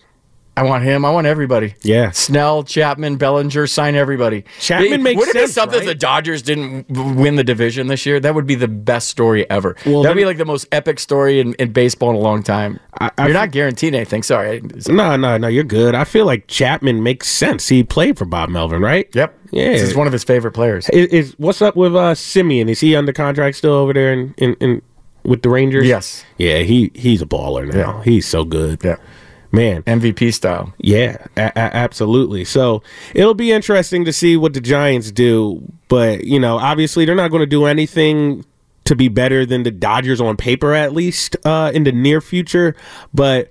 [0.58, 1.06] I want him.
[1.06, 1.74] I want everybody.
[1.84, 2.12] Yeah.
[2.12, 4.44] Snell, Chapman, Bellinger, sign everybody.
[4.60, 5.88] Chapman makes Would it be sense, something right?
[5.88, 8.20] the Dodgers didn't win the division this year?
[8.20, 9.78] That would be the best story ever.
[9.86, 12.78] Well, That'd be like the most epic story in, in baseball in a long time.
[13.00, 14.22] I You're fe- not guaranteed anything.
[14.22, 14.62] Sorry.
[14.90, 15.48] No, no, no.
[15.48, 15.96] You're good.
[15.96, 17.70] I feel like Chapman makes sense.
[17.70, 19.08] He played for Bob Melvin, right?
[19.16, 19.38] Yep.
[19.52, 19.70] Yeah.
[19.70, 20.90] Is one of his favorite players.
[20.90, 22.70] Is, is what's up with uh Semien?
[22.70, 24.82] Is he under contract still over there in, in, in
[25.24, 25.88] with the Rangers?
[25.88, 26.24] Yes.
[26.38, 27.98] Yeah, he he's a baller now.
[27.98, 28.04] Yeah.
[28.04, 28.82] He's so good.
[28.84, 28.96] Yeah.
[29.52, 29.82] Man.
[29.84, 30.74] MVP style.
[30.78, 32.46] Yeah, a- a- absolutely.
[32.46, 32.84] So
[33.16, 35.64] it'll be interesting to see what the Giants do.
[35.88, 38.46] But, you know, obviously they're not going to do anything
[38.86, 42.76] to be better than the Dodgers on paper, at least uh, in the near future.
[43.12, 43.50] But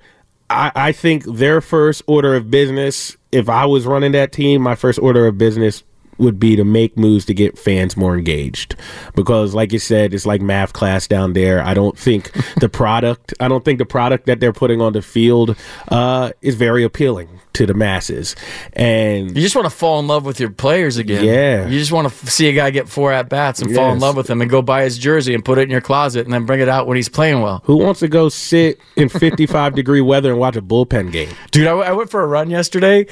[0.50, 4.76] I, I think their first order of business, if I was running that team, my
[4.76, 5.82] first order of business
[6.18, 8.74] would be to make moves to get fans more engaged
[9.14, 13.32] because like you said it's like math class down there i don't think the product
[13.40, 15.56] i don't think the product that they're putting on the field
[15.88, 18.36] uh, is very appealing to the masses
[18.74, 21.24] and You just want to fall in love with your players again.
[21.24, 21.66] Yeah.
[21.66, 23.98] You just want to f- see a guy get four at bats and fall in
[23.98, 26.32] love with him and go buy his jersey and put it in your closet and
[26.32, 27.60] then bring it out when he's playing well.
[27.64, 31.64] who wants to go sit in 55 degree weather and watch a bullpen game Dude,
[31.66, 33.06] I, w- I went for a run yesterday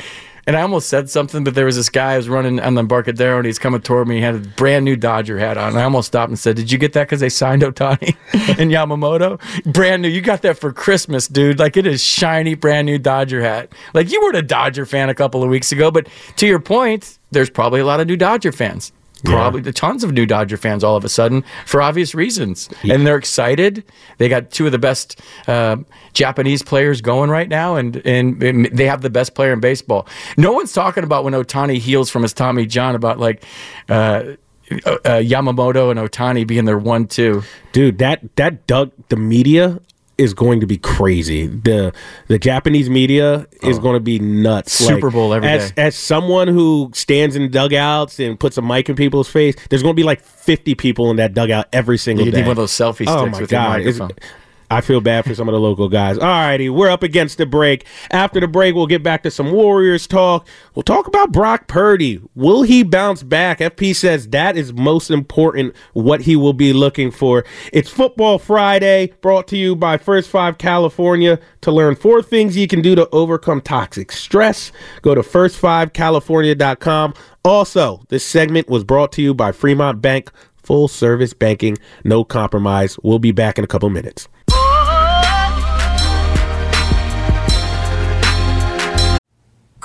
[0.46, 2.80] and I almost said something, but there was this guy who was running on the
[2.80, 4.16] Embarcadero and he's coming toward me.
[4.16, 5.76] He had a brand new Dodger hat on.
[5.76, 8.16] I almost stopped and said, Did you get that because they signed Ohtani
[8.58, 9.40] and Yamamoto?
[9.72, 10.08] Brand new.
[10.08, 11.58] You got that for Christmas, dude.
[11.58, 13.72] Like it is shiny, brand new Dodger hat.
[13.92, 17.18] Like you weren't a Dodger fan a couple of weeks ago, but to your point,
[17.32, 18.92] there's probably a lot of new Dodger fans.
[19.32, 23.06] Probably the tons of new Dodger fans all of a sudden for obvious reasons, and
[23.06, 23.84] they're excited.
[24.18, 25.76] They got two of the best uh,
[26.12, 30.06] Japanese players going right now, and, and and they have the best player in baseball.
[30.36, 33.44] No one's talking about when Ohtani heals from his Tommy John about like
[33.88, 37.42] uh, uh, uh, Yamamoto and Ohtani being their one-two.
[37.72, 39.80] dude that that dug the media
[40.18, 41.46] is going to be crazy.
[41.46, 41.92] The
[42.28, 43.80] the japanese media is oh.
[43.80, 44.72] going to be nuts.
[44.72, 45.82] Super Bowl every as, day.
[45.82, 49.94] as someone who stands in dugouts and puts a mic in people's face there's going
[49.94, 52.38] to be like 50 people in that dugout every single You day.
[52.38, 53.80] need one of those selfie sticks oh sticks my with your god.
[53.80, 54.30] It's- microphone.
[54.70, 56.18] I feel bad for some of the local guys.
[56.18, 57.84] All righty, we're up against the break.
[58.10, 60.48] After the break, we'll get back to some Warriors talk.
[60.74, 62.20] We'll talk about Brock Purdy.
[62.34, 63.60] Will he bounce back?
[63.60, 67.44] FP says that is most important, what he will be looking for.
[67.72, 71.38] It's Football Friday, brought to you by First Five California.
[71.62, 77.14] To learn four things you can do to overcome toxic stress, go to first5california.com.
[77.44, 80.32] Also, this segment was brought to you by Fremont Bank.
[80.56, 82.98] Full service banking, no compromise.
[83.04, 84.26] We'll be back in a couple minutes.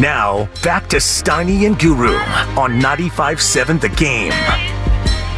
[0.00, 2.14] Now, back to Steiny and Guru
[2.56, 4.30] on 95.7 The Game.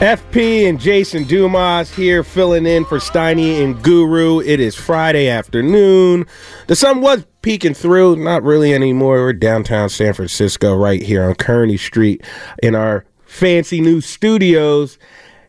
[0.01, 4.41] FP and Jason Dumas here filling in for Steiny and Guru.
[4.41, 6.27] It is Friday afternoon.
[6.67, 9.23] The sun was peeking through, not really anymore.
[9.23, 12.23] We're downtown San Francisco, right here on Kearny Street
[12.63, 14.99] in our fancy new studios.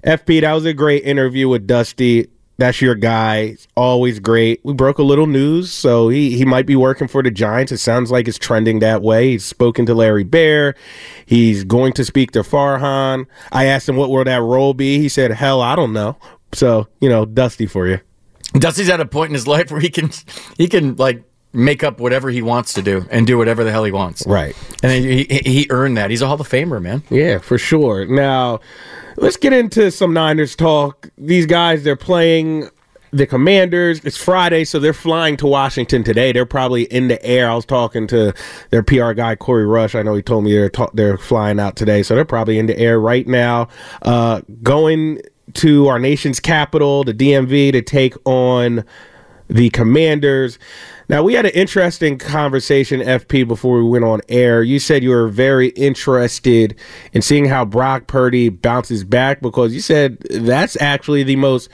[0.06, 2.30] FP, that was a great interview with Dusty.
[2.58, 3.48] That's your guy.
[3.48, 4.62] He's always great.
[4.64, 7.72] We broke a little news, so he, he might be working for the Giants.
[7.72, 9.32] It sounds like it's trending that way.
[9.32, 10.76] He's spoken to Larry Baer.
[11.26, 13.26] He's going to speak to Farhan.
[13.52, 15.00] I asked him what will that role be.
[15.00, 16.18] He said, "Hell, I don't know."
[16.54, 18.00] So you know, Dusty for you.
[18.54, 20.12] Dusty's at a point in his life where he can
[20.58, 23.84] he can like make up whatever he wants to do and do whatever the hell
[23.84, 24.26] he wants.
[24.26, 24.56] Right.
[24.84, 26.10] And he, he, he earned that.
[26.10, 27.04] He's a Hall of Famer, man.
[27.10, 28.06] Yeah, for sure.
[28.06, 28.60] Now,
[29.22, 31.10] let's get into some Niners talk.
[31.18, 32.68] These guys, they're playing
[33.12, 34.04] the Commanders.
[34.04, 36.32] It's Friday, so they're flying to Washington today.
[36.32, 37.50] They're probably in the air.
[37.50, 38.34] I was talking to
[38.72, 39.94] their PR guy, Corey Rush.
[39.94, 42.66] I know he told me they're ta- they're flying out today, so they're probably in
[42.66, 43.68] the air right now,
[44.02, 45.22] uh, going
[45.54, 48.84] to our nation's capital, the DMV, to take on
[49.50, 50.58] the Commanders.
[51.12, 54.64] Now, we had an interesting conversation, FP, before we went on air.
[54.64, 56.74] You said you were very interested
[57.12, 61.68] in seeing how Brock Purdy bounces back because you said that's actually the most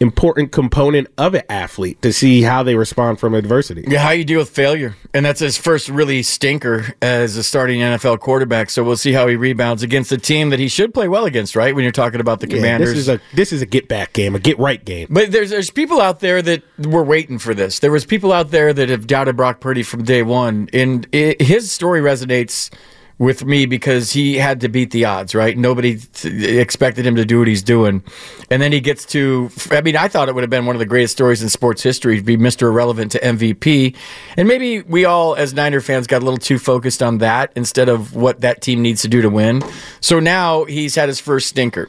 [0.00, 3.84] important component of an athlete to see how they respond from adversity.
[3.86, 4.96] Yeah, how you deal with failure.
[5.12, 8.70] And that's his first really stinker as a starting NFL quarterback.
[8.70, 11.54] So we'll see how he rebounds against a team that he should play well against,
[11.56, 11.74] right?
[11.74, 12.90] When you're talking about the Yeah, Commanders.
[12.90, 15.06] this is a this is a get back game, a get right game.
[15.10, 17.78] But there's there's people out there that were waiting for this.
[17.78, 21.36] There was people out there that have doubted Brock Purdy from day one, and i
[21.38, 22.70] his story resonates
[23.18, 25.34] with me because he had to beat the odds.
[25.34, 25.56] Right?
[25.56, 28.02] Nobody t- expected him to do what he's doing,
[28.50, 29.50] and then he gets to.
[29.70, 31.82] I mean, I thought it would have been one of the greatest stories in sports
[31.82, 33.96] history to be Mister Irrelevant to MVP,
[34.36, 37.88] and maybe we all as Niner fans got a little too focused on that instead
[37.88, 39.62] of what that team needs to do to win.
[40.00, 41.88] So now he's had his first stinker.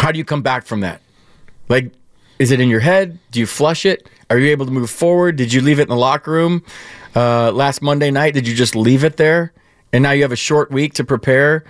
[0.00, 1.00] How do you come back from that?
[1.68, 1.90] Like,
[2.38, 3.18] is it in your head?
[3.30, 4.08] Do you flush it?
[4.30, 5.36] Are you able to move forward?
[5.36, 6.62] Did you leave it in the locker room
[7.14, 8.34] uh, last Monday night?
[8.34, 9.52] Did you just leave it there?
[9.96, 11.64] And now you have a short week to prepare.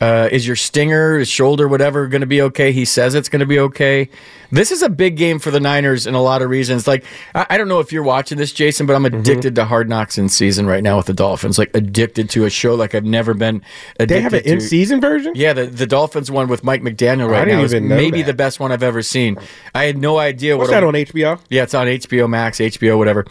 [0.00, 2.72] Uh, is your stinger, his shoulder, whatever, going to be okay?
[2.72, 4.08] He says it's going to be okay.
[4.50, 6.88] This is a big game for the Niners in a lot of reasons.
[6.88, 7.04] Like,
[7.36, 9.20] I, I don't know if you're watching this, Jason, but I'm Mm-hmm.
[9.20, 11.56] addicted to Hard Knocks in season right now with the Dolphins.
[11.56, 13.62] Like, addicted to a show like I've never been.
[14.00, 15.34] Addicted They have an in season version?
[15.36, 18.26] Yeah, the, the Dolphins one with Mike McDaniel right now is know maybe that.
[18.28, 19.36] the best one I've ever seen.
[19.72, 21.40] I had no idea What's what that a- on HBO?
[21.48, 23.24] Yeah, it's on HBO Max, HBO, whatever.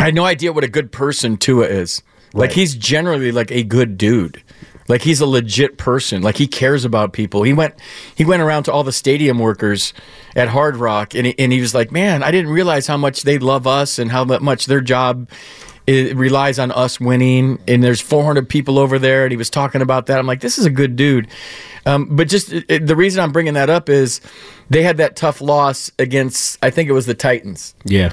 [0.00, 2.02] I had no idea what a good person Tua is.
[2.34, 2.52] Like Right.
[2.52, 4.42] he's generally like a good dude.
[4.88, 6.22] Like he's a legit person.
[6.22, 7.42] Like he cares about people.
[7.44, 7.74] He went
[8.14, 9.94] he went around to all the stadium workers
[10.34, 13.22] at Hard Rock and he, and he was like, "Man, I didn't realize how much
[13.22, 15.28] they love us and how much their job
[15.86, 19.82] it relies on us winning and there's 400 people over there and he was talking
[19.82, 21.26] about that i'm like this is a good dude
[21.86, 24.20] um, but just it, it- the reason i'm bringing that up is
[24.70, 28.12] they had that tough loss against i think it was the titans Yeah.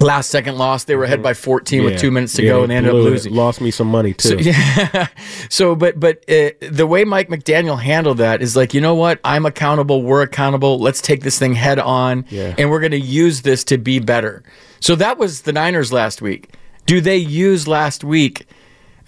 [0.00, 2.70] Last second loss they were ahead by 14 with two minutes to Yeah, go and
[2.70, 3.10] they ended up blew it.
[3.10, 4.28] losing Lost me some money too.
[4.28, 5.06] so, yeah.
[5.48, 9.20] so but but uh, the way Mike McDaniel handled that is like, you know what?
[9.24, 10.02] I'm accountable.
[10.02, 10.78] We're accountable.
[10.78, 12.54] Let's take this thing head on, Yeah.
[12.58, 14.42] and we're going to use this to be better.
[14.80, 16.54] So that was the Niners last week.
[16.84, 18.46] Do they use last week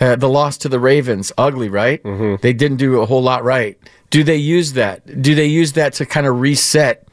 [0.01, 1.33] uh, the loss to the Ravens?
[1.39, 2.03] Ugly, right?
[2.03, 2.37] Mm-hmm.
[2.43, 3.77] They didn't do a whole lot right.
[4.11, 5.21] Do they use that?
[5.23, 7.07] Do they use that to kind of reset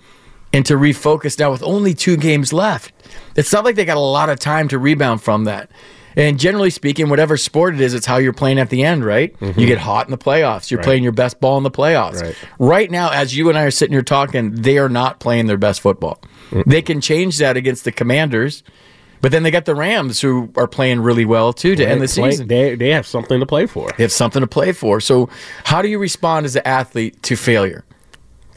[0.55, 2.93] and to refocus now with only two games left?
[3.35, 5.69] It's not like they got a lot of time to rebound from that.
[6.17, 9.35] And generally speaking, whatever sport it is, it's how you're playing at the end, right?
[9.41, 10.71] You get hot in the playoffs.
[10.71, 10.79] You're Mm-hmm.
[10.79, 10.83] Right.
[10.85, 12.21] playing your best ball in the playoffs.
[12.21, 12.35] Right.
[12.57, 15.57] Right now, as you and I are sitting here talking, they are not playing their
[15.57, 16.21] best football.
[16.65, 18.63] They can change that against the Commanders,
[19.19, 22.07] but then they got the Rams who are playing really well too to end the
[22.07, 22.47] Play- season.
[22.47, 23.89] They, they have something to play for.
[23.97, 25.01] They have something to play for.
[25.01, 25.27] So,
[25.65, 27.83] how do you respond as an athlete to failure?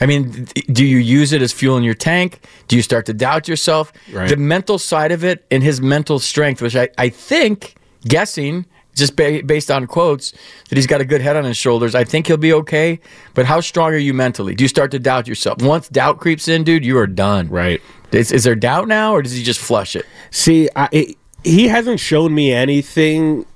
[0.01, 2.41] I mean, do you use it as fuel in your tank?
[2.69, 3.93] Do you start to doubt yourself?
[4.13, 4.29] Right.
[4.29, 7.75] The mental side of it and his mental strength, which I, I think,
[8.07, 10.33] guessing, just ba- based on quotes,
[10.69, 11.95] that he's got a good head on his shoulders.
[11.95, 13.01] I think he'll be okay.
[13.35, 14.55] But how strong are you mentally?
[14.55, 15.63] Do you start to doubt yourself?
[15.63, 17.49] Once doubt creeps in, dude, you are done.
[17.49, 17.81] Right.
[18.13, 20.07] Is, is there doubt now, or does he just flush it?
[20.31, 23.47] See, I, it, he hasn't shown me anything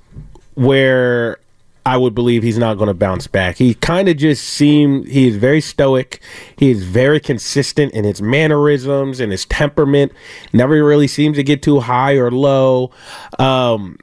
[0.55, 1.39] where
[1.85, 3.57] I would believe he's not going to bounce back.
[3.57, 6.21] He kind of just seemed he is very stoic.
[6.57, 10.13] He is very consistent in his mannerisms and his temperament.
[10.53, 12.93] Never really seems to get too high or low.
[13.39, 13.99] Um,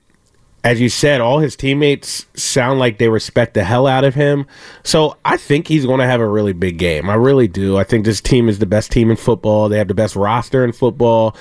[0.64, 4.46] as you said, all his teammates sound like they respect the hell out of him.
[4.84, 7.10] So I think he's going to have a really big game.
[7.10, 7.78] I really do.
[7.78, 9.70] I think this team is the best team in football.
[9.70, 11.36] They have the best roster in football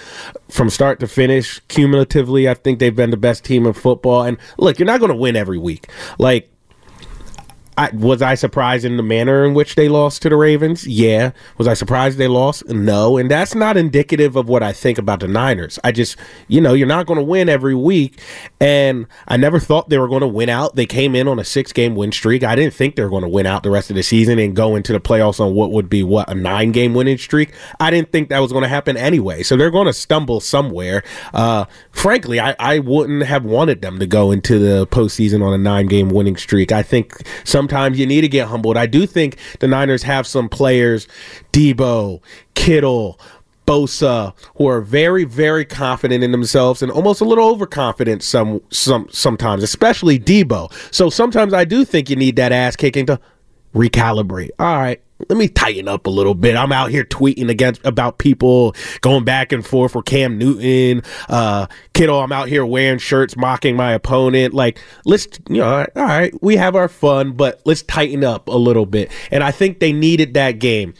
[0.48, 1.60] from start to finish.
[1.68, 4.22] Cumulatively, I think they've been the best team in football.
[4.22, 5.88] And look, you're not going to win every week.
[6.18, 6.50] Like,
[7.78, 10.84] I, was I surprised in the manner in which they lost to the Ravens?
[10.84, 11.30] Yeah.
[11.58, 12.66] Was I surprised they lost?
[12.68, 13.16] No.
[13.16, 15.78] And that's not indicative of what I think about the Niners.
[15.84, 16.16] I just,
[16.48, 18.20] you know, you're not going to win every week.
[18.58, 20.74] And I never thought they were going to win out.
[20.74, 22.42] They came in on a six game win streak.
[22.42, 24.56] I didn't think they were going to win out the rest of the season and
[24.56, 27.52] go into the playoffs on what would be, what, a nine game winning streak.
[27.78, 29.44] I didn't think that was going to happen anyway.
[29.44, 31.04] So they're going to stumble somewhere.
[31.32, 35.58] Uh, frankly, I, I wouldn't have wanted them to go into the postseason on a
[35.58, 36.72] nine game winning streak.
[36.72, 37.14] I think
[37.44, 38.78] some sometimes you need to get humbled.
[38.78, 41.06] I do think the Niners have some players,
[41.52, 42.22] Deebo,
[42.54, 43.20] Kittle,
[43.66, 49.06] Bosa, who are very, very confident in themselves and almost a little overconfident some some
[49.10, 50.72] sometimes, especially Deebo.
[50.94, 53.20] So sometimes I do think you need that ass kicking to
[53.74, 54.50] recalibrate.
[54.58, 56.56] All right, let me tighten up a little bit.
[56.56, 61.66] I'm out here tweeting against about people going back and forth for Cam Newton, uh,
[61.92, 62.20] Kittle.
[62.20, 64.54] I'm out here wearing shirts mocking my opponent.
[64.54, 68.56] Like, let's, you know, all right, we have our fun, but let's tighten up a
[68.56, 69.10] little bit.
[69.30, 70.94] And I think they needed that game.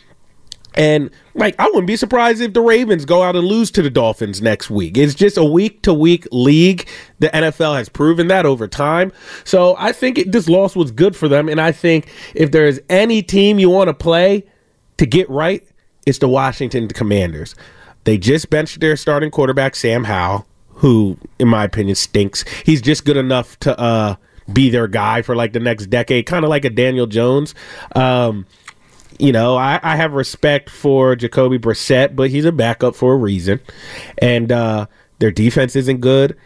[0.78, 3.90] And like, I wouldn't be surprised if the Ravens go out and lose to the
[3.90, 4.96] Dolphins next week.
[4.96, 6.88] It's just a week to week league.
[7.18, 9.12] The NFL has proven that over time.
[9.42, 11.48] So I think it, this loss was good for them.
[11.48, 14.44] And I think if there is any team you want to play
[14.98, 15.66] to get right,
[16.06, 17.56] it's the Washington Commanders.
[18.04, 22.44] They just benched their starting quarterback, Sam Howell, who, in my opinion, stinks.
[22.64, 24.14] He's just good enough to uh,
[24.52, 27.54] be their guy for like the next decade, kind of like a Daniel Jones.
[27.96, 28.46] Um,
[29.18, 33.16] you know, I, I have respect for Jacoby Brissett, but he's a backup for a
[33.16, 33.60] reason.
[34.18, 34.86] And uh,
[35.18, 36.36] their defense isn't good.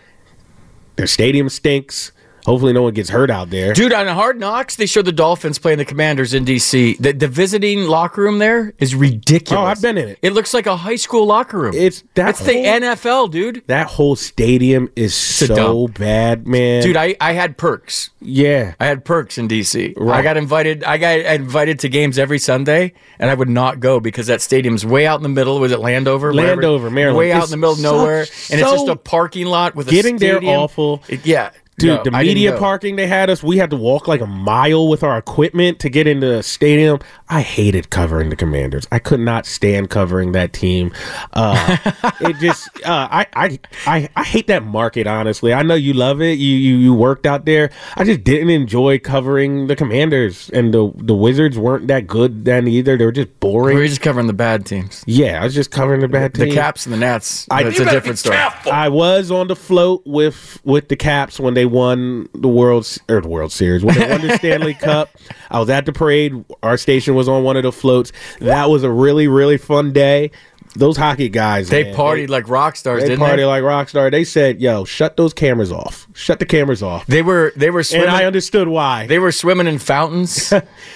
[0.96, 2.12] Their stadium stinks.
[2.44, 3.72] Hopefully, no one gets hurt out there.
[3.72, 6.96] Dude, on Hard Knocks, they showed the Dolphins playing the Commanders in D.C.
[6.98, 9.62] The, the visiting locker room there is ridiculous.
[9.62, 10.18] Oh, I've been in it.
[10.22, 11.72] It looks like a high school locker room.
[11.74, 13.62] It's that It's the NFL, dude.
[13.66, 15.46] That whole stadium is so
[15.86, 15.98] dump.
[15.98, 16.82] bad, man.
[16.82, 18.10] Dude, I, I had perks.
[18.20, 18.74] yeah.
[18.80, 19.94] I had perks in DC.
[20.10, 20.82] I got invited.
[20.84, 24.84] I got invited to games every Sunday, and I would not go because that stadium's
[24.84, 25.60] way out in the middle.
[25.60, 26.32] Was it Landover?
[26.32, 27.18] Wherever- Landover, Maryland.
[27.18, 29.88] Way out It's in the middle of nowhere, and it's just a parking lot with
[29.88, 31.02] a Getting there awful.
[31.08, 31.50] It- yeah,
[31.82, 34.26] Dude, No, the I media parking they had us, we had to walk like a
[34.26, 37.00] mile with our equipment to get into the stadium.
[37.28, 38.86] I hated covering the Commanders.
[38.92, 40.92] I could not stand covering that team.
[41.32, 41.76] Uh,
[42.20, 45.06] it just, uh, I, I, I, I hate that market.
[45.06, 46.38] Honestly, I know you love it.
[46.38, 47.70] You, you, you worked out there.
[47.96, 52.68] I just didn't enjoy covering the Commanders, and the the Wizards weren't that good then
[52.68, 52.96] either.
[52.96, 53.76] They were just boring.
[53.76, 55.02] We were just covering the bad teams.
[55.06, 56.50] yeah, I was just covering the bad teams.
[56.50, 56.54] The.
[56.54, 57.46] Caps and the Nets.
[57.50, 58.36] I- You a different story.
[58.36, 63.20] I was on the float with with the Caps when they won the World or
[63.20, 65.08] the World Series when they won the Stanley Cup.
[65.50, 66.44] I was at the parade.
[66.62, 68.12] Our station was on one of the floats.
[68.40, 70.30] That was a really really fun day.
[70.74, 73.46] Those hockey guys, They man, partied like rock stars, They, didn't party they?
[73.46, 74.10] like rock star.
[74.10, 76.08] They said, "Yo, shut those cameras off.
[76.14, 78.08] Shut the cameras off." They were they were swimming.
[78.08, 79.06] and I understood why.
[79.06, 80.50] they were swimming in fountains,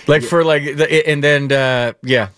[0.07, 2.29] like for like, the, and then uh, yeah.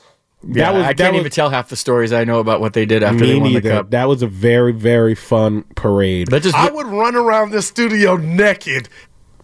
[0.47, 2.86] Yeah, was- I can't was- even tell half the stories I know about what they
[2.86, 3.91] did after they Me won the cup.
[3.91, 6.28] That was a very very fun parade.
[6.28, 8.89] That just I would run around the studio naked.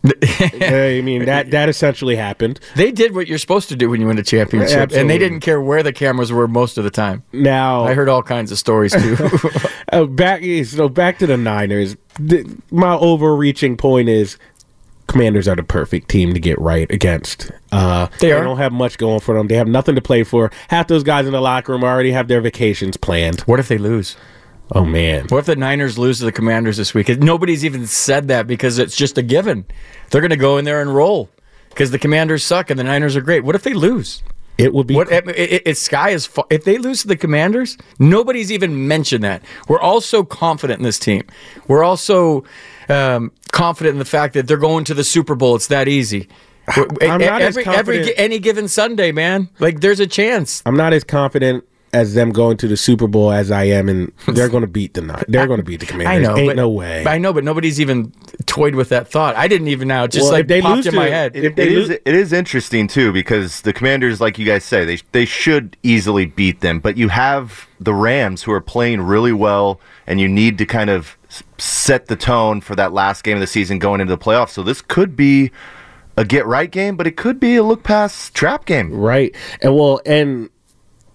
[0.61, 2.61] I mean that that essentially happened.
[2.77, 5.41] They did what you're supposed to do when you win a championship, and they didn't
[5.41, 7.23] care where the cameras were most of the time.
[7.33, 9.17] Now I heard all kinds of stories too.
[9.93, 11.95] Uh, back so back to the Niners.
[12.19, 14.39] The, my overreaching point is
[15.07, 17.51] Commanders are the perfect team to get right against.
[17.73, 18.43] Uh, They are.
[18.43, 19.49] don't have much going for them.
[19.49, 20.51] They have nothing to play for.
[20.69, 23.41] Half those guys in the locker room already have their vacations planned.
[23.43, 24.17] what if they lose?
[24.73, 27.09] Oh man, What if the Niners lose to the Commanders this week?
[27.21, 29.67] Nobody's even said that because it's just a given.
[30.11, 31.29] They're going to go in there and roll
[31.69, 33.45] because the Commanders suck and the Niners are great.
[33.45, 34.23] What if they lose?
[34.57, 34.95] it would be.
[34.95, 38.89] What it, it, it- sky is fa- if they lose to the Commanders, nobody's even
[38.89, 39.43] mentioned that.
[39.69, 41.23] We're all so confident in this team.
[41.69, 42.45] We're also
[42.89, 45.55] um, confident in the fact that they're going to the Super Bowl.
[45.57, 46.29] It's that easy.
[46.67, 49.51] I'm not as every, every any given Sunday, man.
[49.59, 50.63] Like there's a chance.
[50.65, 54.11] I'm not as confident as them going to the Super Bowl as I am, and
[54.27, 56.29] they're going to beat the Ni- They're going to beat the Commanders.
[56.29, 57.05] I know, Ain't but, no way.
[57.07, 58.13] I know, but nobody's even
[58.47, 59.37] toyed with that thought.
[59.37, 60.05] I didn't even now.
[60.05, 61.37] It Just Well, like they popped lose in to- my head.
[61.37, 64.65] if It, they it is, it is interesting too because the Commanders, like you guys
[64.65, 69.03] say, they they should easily beat them, but you have the Rams who are playing
[69.03, 71.24] really well, and you need to kind of s-
[71.59, 74.51] set the tone for that last game of the season going into the playoffs.
[74.51, 75.51] So this could be
[76.17, 78.93] a get right game, but it could be a look past trap game.
[78.93, 79.35] Right.
[79.63, 80.49] And well, and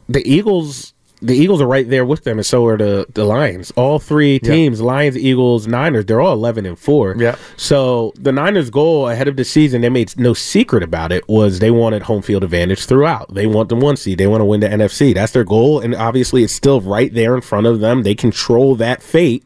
[0.09, 3.71] the Eagles, the Eagles are right there with them, and so are the the Lions.
[3.75, 4.51] All three Yeah.
[4.51, 7.15] teams, Lions, Eagles, Niners, they're all eleven and four.
[7.17, 7.35] Yeah.
[7.57, 11.59] So the Niners' goal ahead of the season, they made no secret about it, was
[11.59, 13.33] they wanted home field advantage throughout.
[13.33, 14.17] They want the one seed.
[14.17, 15.13] They want to win the NFC.
[15.13, 18.03] That's their goal, and obviously, it's still right there in front of them.
[18.03, 19.45] They control that fate,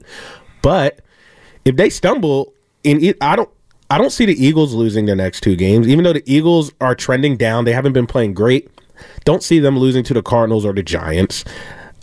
[0.63, 1.01] but
[1.65, 2.53] if they stumble
[2.83, 3.49] in, I don't.
[3.89, 6.95] I don't see the Eagles losing their next two games, even though the Eagles are
[6.95, 7.65] trending down.
[7.65, 8.67] They haven't been playing great.
[9.23, 11.45] Don't see them losing to the Cardinals or the Giants.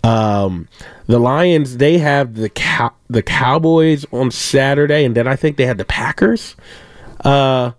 [0.03, 0.69] Um,
[1.07, 5.65] the Lions they have the cow- the Cowboys on Saturday, and then I think they
[5.65, 6.55] had the Packers.
[7.25, 7.71] Uh,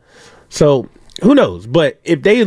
[0.50, 0.88] so
[1.22, 1.66] who knows?
[1.66, 2.44] But if they,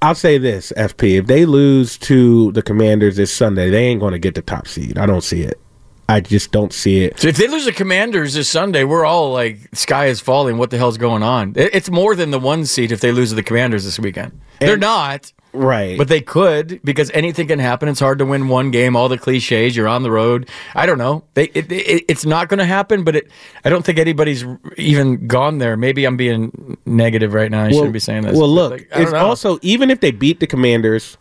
[0.00, 4.12] I'll say this, FP, if they lose to the Commanders this Sunday, they ain't going
[4.12, 4.96] to get the top seed.
[4.96, 5.60] I don't see it.
[6.08, 7.18] I just don't see it.
[7.18, 10.58] So if they lose the Commanders this Sunday, we're all like, sky is falling.
[10.58, 11.54] What the hell's going on?
[11.56, 14.38] It's more than the one seed if they lose the Commanders this weekend.
[14.60, 15.32] They're not.
[15.54, 15.98] Right.
[15.98, 17.88] But they could because anything can happen.
[17.88, 18.96] It's hard to win one game.
[18.96, 19.76] All the cliches.
[19.76, 20.48] You're on the road.
[20.74, 21.24] I don't know.
[21.34, 23.04] They it, it, it's not going to happen.
[23.04, 23.30] But it,
[23.64, 24.46] I don't think anybody's
[24.78, 25.76] even gone there.
[25.76, 27.64] Maybe I'm being negative right now.
[27.64, 28.36] I shouldn't be saying this.
[28.36, 29.26] Well, look, like, it's know.
[29.26, 31.18] also even if they beat the Commanders,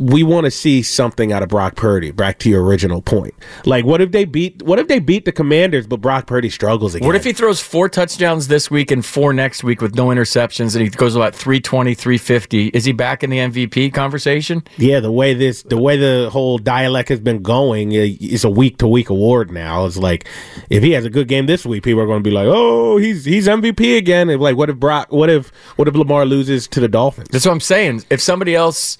[0.00, 2.10] we want to see something out of Brock Purdy.
[2.10, 3.34] Back to your original point.
[3.66, 4.62] Like, what if they beat?
[4.62, 7.06] What if they beat the Commanders, but Brock Purdy struggles again?
[7.06, 10.74] What if he throws four touchdowns this week and four next week with no interceptions
[10.74, 12.68] and he goes about 320, 350?
[12.68, 14.64] Is he back in the MVP conversation?
[14.78, 18.50] Yeah, the way this, the way the whole dialect has been going, i- it's a
[18.50, 19.84] week to week award now.
[19.84, 20.26] It's like
[20.70, 22.96] if he has a good game this week, people are going to be like, "Oh,
[22.96, 25.12] he's he's MVP again." And like, what if Brock?
[25.12, 27.28] What if what if Lamar loses to the Dolphins?
[27.30, 28.04] That's what I'm saying.
[28.08, 28.96] If somebody else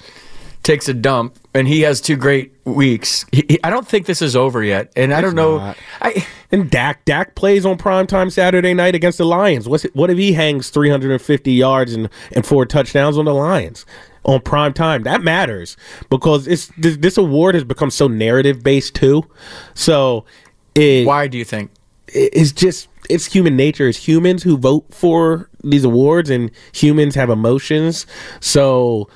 [0.63, 4.21] takes a dump and he has two great weeks, he, he- I don't think this
[4.23, 4.93] is over yet.
[4.97, 5.59] And I don't know.
[5.59, 5.77] not.
[6.53, 9.69] and Dak Dak plays on primetime Saturday night against the Lions.
[9.69, 13.87] What's it, what if he hangs 350 yards and, and four touchdowns on the Lions
[14.25, 15.03] on prime time?
[15.05, 15.77] That matters
[16.11, 19.25] because it's this, this award has become so narrative based too.
[19.75, 20.25] So
[20.75, 21.71] it, why do you think?
[22.09, 23.89] It's just it's human nature.
[23.89, 28.05] It's humans who vote for these awards, and humans have emotions.
[28.41, 29.09] So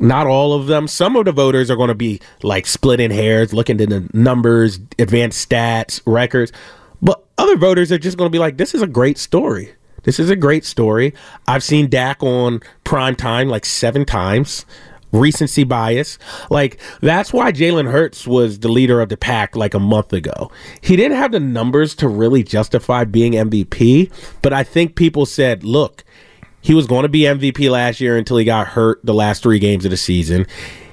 [0.00, 0.88] not all of them.
[0.88, 4.78] Some of the voters are going to be like splitting hairs, looking at the numbers,
[4.98, 6.52] advanced stats, records.
[7.00, 9.74] But other voters are just going to be like, this is a great story.
[10.04, 11.14] This is a great story.
[11.48, 14.66] I've seen Dak on prime time like seven times.
[15.12, 16.18] Recency bias.
[16.50, 20.50] Like, that's why Jalen Hurts was the leader of the pack like a month ago.
[20.80, 24.10] He didn't have the numbers to really justify being MVP,
[24.42, 26.02] but I think people said, look,
[26.64, 29.58] he was going to be MVP last year until he got hurt the last three
[29.58, 30.46] games of the season.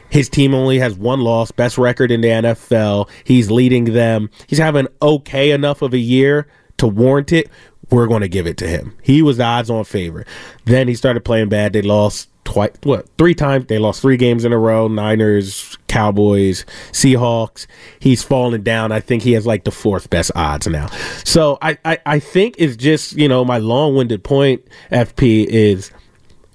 [0.09, 3.09] His team only has one loss, best record in the NFL.
[3.23, 4.29] He's leading them.
[4.47, 6.45] He's having okay enough of a year
[6.75, 7.49] to warrant it.
[7.89, 8.97] We're going to give it to him.
[9.01, 10.27] He was the odds on favorite.
[10.65, 11.71] Then he started playing bad.
[11.71, 13.67] They lost twice, what, three times.
[13.67, 17.65] They lost three games in a row Niners, Cowboys, Seahawks.
[17.99, 18.91] He's falling down.
[18.91, 20.87] I think he has like the fourth best odds now.
[21.23, 25.91] So I, I, I think it's just, you know, my long winded point, FP, is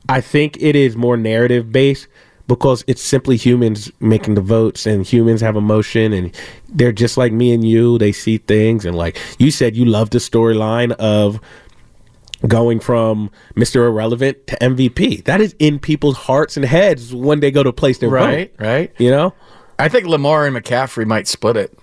[0.09, 2.09] I think it is more narrative based
[2.47, 6.37] because it's simply humans making the votes and humans have emotion and
[6.69, 7.97] they're just like me and you.
[7.97, 11.41] They see things and like you said, you love the storyline of
[12.47, 13.87] going from Mr.
[13.87, 15.25] Irrelevant to MVP.
[15.25, 18.65] That is in people's hearts and heads when they go to place their Right, vote.
[18.67, 18.93] right.
[18.99, 19.35] You know?
[19.79, 21.79] I think Lamar and McCaffrey might split it.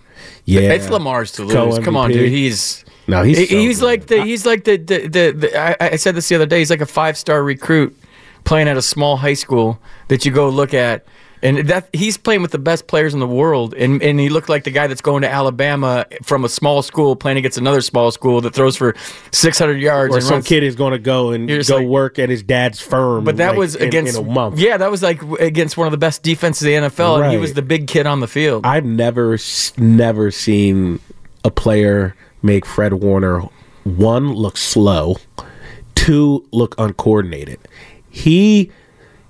[0.45, 0.61] Yeah.
[0.61, 1.53] it's Lamar's to lose.
[1.53, 1.83] Co-MVP.
[1.83, 2.29] Come on, dude.
[2.29, 5.95] He's No, he's so he's like the he's like the the, the, the I, I
[5.97, 6.59] said this the other day.
[6.59, 7.97] He's like a five star recruit
[8.45, 11.05] playing at a small high school that you go look at.
[11.43, 14.47] And that he's playing with the best players in the world, and, and he looked
[14.47, 18.11] like the guy that's going to Alabama from a small school playing against another small
[18.11, 18.95] school that throws for
[19.31, 20.13] 600 yards.
[20.13, 22.43] Or and some runs- kid is going to go and go like- work at his
[22.43, 23.25] dad's firm.
[23.25, 24.57] But that like, was against in a month.
[24.57, 27.37] Yeah, that was like against one of the best defenses in the NFL, and he
[27.37, 28.65] was the big kid on the field.
[28.65, 29.37] I've never
[29.77, 31.01] never seen
[31.43, 33.41] a player make Fred Warner
[33.83, 35.17] one look slow,
[35.95, 37.59] two look uncoordinated.
[38.09, 38.71] He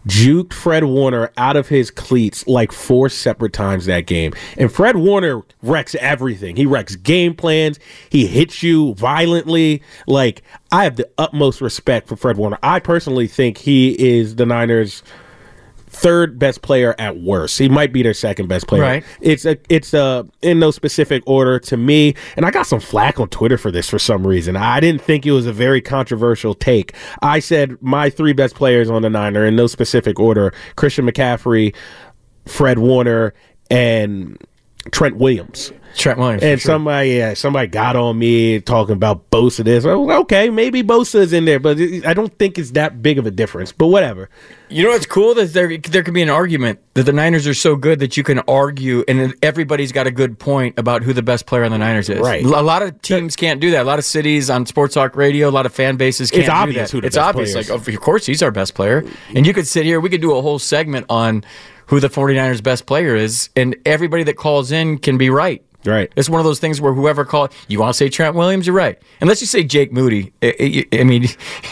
[0.05, 4.33] juked Fred Warner out of his cleats like four separate times that game.
[4.57, 6.55] And Fred Warner wrecks everything.
[6.55, 7.79] He wrecks game plans.
[8.09, 9.81] He hits you violently.
[10.07, 12.59] Like I have the utmost respect for Fred Warner.
[12.63, 15.03] I personally think he is the Niners
[15.93, 17.57] third best player at worst.
[17.59, 18.81] He might be their second best player.
[18.81, 19.05] Right.
[19.21, 22.15] It's a it's a in no specific order to me.
[22.35, 24.57] And I got some flack on Twitter for this for some reason.
[24.57, 26.93] I didn't think it was a very controversial take.
[27.21, 31.75] I said my three best players on the Niner in no specific order: Christian McCaffrey,
[32.45, 33.33] Fred Warner,
[33.69, 34.37] and
[34.91, 35.71] Trent Williams.
[35.95, 36.41] Trent Williams.
[36.41, 36.71] And sure.
[36.71, 39.63] somebody, yeah, somebody got on me talking about Bosa.
[39.63, 43.19] This, okay, maybe Bosa is in there, but it- I don't think it's that big
[43.19, 43.71] of a difference.
[43.71, 44.27] But whatever.
[44.69, 45.35] You know what's cool?
[45.35, 48.23] That there there could be an argument that the Niners are so good that you
[48.23, 51.77] can argue, and everybody's got a good point about who the best player on the
[51.77, 52.19] Niners is.
[52.19, 52.43] Right.
[52.43, 53.83] A lot of teams can't do that.
[53.83, 56.49] A lot of cities on Sports Talk Radio, a lot of fan bases can't It's
[56.49, 56.95] do obvious that.
[56.95, 57.53] who the it's best obvious.
[57.53, 59.05] Like, of course, he's our best player.
[59.35, 59.99] And you could sit here.
[59.99, 61.43] We could do a whole segment on
[61.93, 65.63] who the 49ers best player is, and everybody that calls in can be right.
[65.85, 66.11] Right.
[66.15, 68.75] It's one of those things where whoever call you want to say Trent Williams, you're
[68.75, 68.97] right.
[69.21, 71.25] Unless you say Jake Moody, eh, eh, I, I- I mean,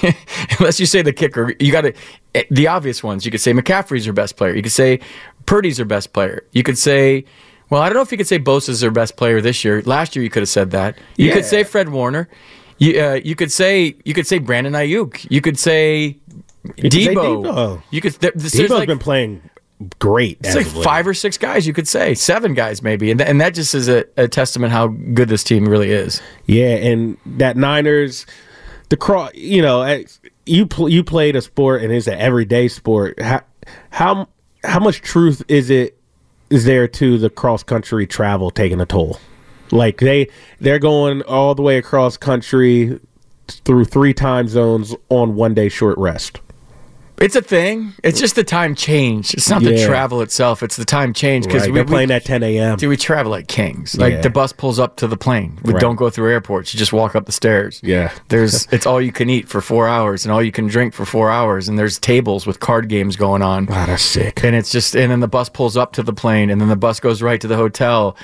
[0.59, 1.93] unless you say the kicker, you got to
[2.35, 3.25] eh, the obvious ones.
[3.25, 4.53] You could say McCaffrey's your best player.
[4.53, 4.99] You could say
[5.45, 6.43] Purdy's your best player.
[6.51, 7.23] You could say,
[7.69, 9.81] well, I don't know if you could say Bosa's their best player this year.
[9.83, 10.97] Last year, you could have said that.
[11.15, 12.27] You could say Fred Warner.
[12.79, 15.25] You, uh, you could say you could say Brandon Aiyuk.
[15.31, 16.17] You could say
[16.65, 17.45] You could say Deebo.
[17.45, 17.83] Deebo.
[17.91, 18.13] You could.
[18.13, 19.41] There, Deebo's like, been playing
[19.99, 20.37] great.
[20.43, 23.41] it's like five or six guys you could say, seven guys maybe, and, th- and
[23.41, 26.21] that just is a, a testament how good this team really is.
[26.45, 28.25] Yeah, and that Niners,
[28.89, 30.03] the cross, you know, eh,
[30.45, 33.19] you pl- you played a sport and it's an everyday sport.
[33.21, 33.41] How
[33.91, 34.27] how
[34.63, 35.97] how much truth is it
[36.49, 39.19] is there to the cross country travel taking a toll?
[39.71, 40.27] Like they
[40.59, 42.99] they're going all the way across country
[43.47, 46.39] through three time zones on one day short rest.
[47.21, 47.93] It's a thing.
[48.03, 49.33] It's just the time change.
[49.33, 50.63] It's not the travel itself.
[50.63, 52.77] It's the time change because Right, we, they're playing we, at 10 a.m.
[52.77, 53.95] Dude, we travel like kings.
[53.97, 54.21] Like Yeah.
[54.21, 55.59] the bus pulls up to the plane.
[55.63, 55.81] We Right.
[55.81, 56.73] don't go through airports.
[56.73, 57.79] You just walk up the stairs.
[57.83, 58.11] Yeah.
[58.29, 61.05] There's it's all you can eat for four hours and all you can drink for
[61.05, 61.69] four hours.
[61.69, 63.67] And there's tables with card games going on.
[63.67, 64.43] Wow, that's sick.
[64.43, 66.75] And it's just and then the bus pulls up to the plane and then the
[66.75, 68.15] bus goes right to the hotel.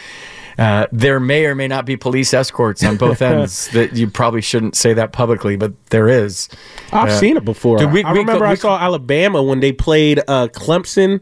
[0.57, 3.67] Uh, there may or may not be police escorts on both ends.
[3.69, 6.49] that you probably shouldn't say that publicly, but there is.
[6.91, 7.77] I've Uh, seen it before.
[7.77, 11.19] dude, we- I we- remember we- I saw Alabama when they played uh, Clemson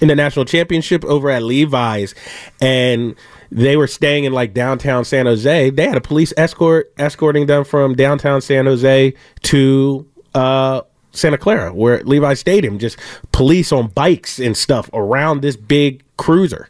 [0.00, 2.14] in the national championship over at Levi's,
[2.60, 3.14] and
[3.50, 5.70] they were staying in like downtown San Jose.
[5.70, 9.12] They had a police escort escorting them from downtown San Jose
[9.42, 12.96] to uh, Santa Clara, where Levi's Stadium, just
[13.32, 16.68] police on bikes and stuff around this big cruiser.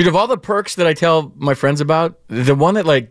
[0.00, 3.10] Dude, of all the perks that I tell my friends about, the one that like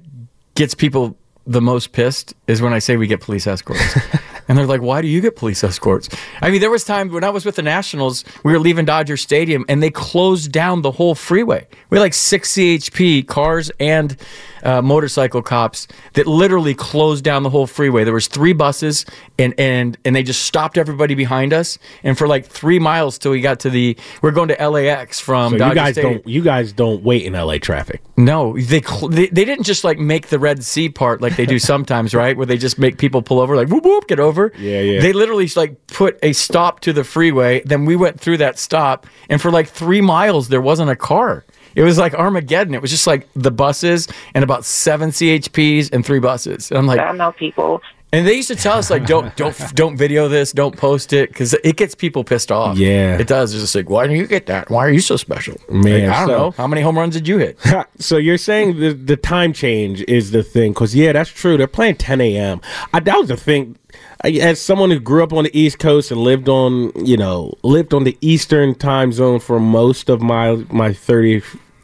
[0.56, 1.16] gets people
[1.46, 3.96] the most pissed is when I say we get police escorts.
[4.48, 6.10] and they're like, "Why do you get police escorts?"
[6.42, 9.18] I mean, there was time when I was with the Nationals, we were leaving Dodger
[9.18, 11.68] Stadium and they closed down the whole freeway.
[11.92, 14.18] We had like 6 CHP cars and
[14.64, 18.03] uh, motorcycle cops that literally closed down the whole freeway.
[18.03, 19.05] There was three buses
[19.38, 23.32] and and and they just stopped everybody behind us and for like 3 miles till
[23.32, 26.14] we got to the we're going to LAX from So Dodger you guys Stadium.
[26.16, 28.01] don't you guys don't wait in LA traffic.
[28.18, 31.45] No, they, cl- they they didn't just like make the Red Sea part like they
[31.45, 32.36] do sometimes, right?
[32.36, 34.51] Where they just make people pull over, like whoop whoop, get over.
[34.57, 35.01] Yeah, yeah.
[35.01, 37.62] They literally like put a stop to the freeway.
[37.66, 41.45] Then we went through that stop, and for like three miles there wasn't a car.
[41.80, 42.74] It was like Armageddon.
[42.76, 46.70] It was just like the buses and about seven CHPs and three buses.
[46.72, 47.82] And I'm like, I know people.
[48.12, 51.30] and they used to tell us like, don't don't don't video this, don't post it,
[51.30, 52.78] because it gets people pissed off.
[52.78, 53.18] Yeah.
[53.18, 53.54] it does.
[53.54, 54.70] It's just like, why do you get that?
[54.70, 55.56] Why are you so special?
[55.70, 56.52] Man, Like, I don't so- know.
[56.52, 57.58] How many home runs did you hit?
[58.00, 60.74] so you're saying the the time change is the thing?
[60.74, 61.56] Because yeah, that's true.
[61.58, 62.60] They're playing 10 a.m.
[62.94, 63.78] I, that was the thing.
[64.24, 67.54] I, as someone who grew up on the East Coast and lived on, you know,
[67.64, 70.92] lived on the Eastern time zone for most of my my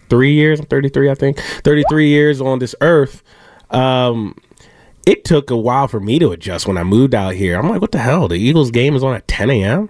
[0.10, 0.60] 33 years.
[0.60, 1.40] I'm 33, I think.
[1.40, 3.24] 33 years on this earth.
[3.72, 4.38] Um,
[5.06, 7.58] it took a while for me to adjust when I moved out here.
[7.60, 8.28] I'm like, what the hell?
[8.28, 9.90] The Eagles game is on at 10 a.m.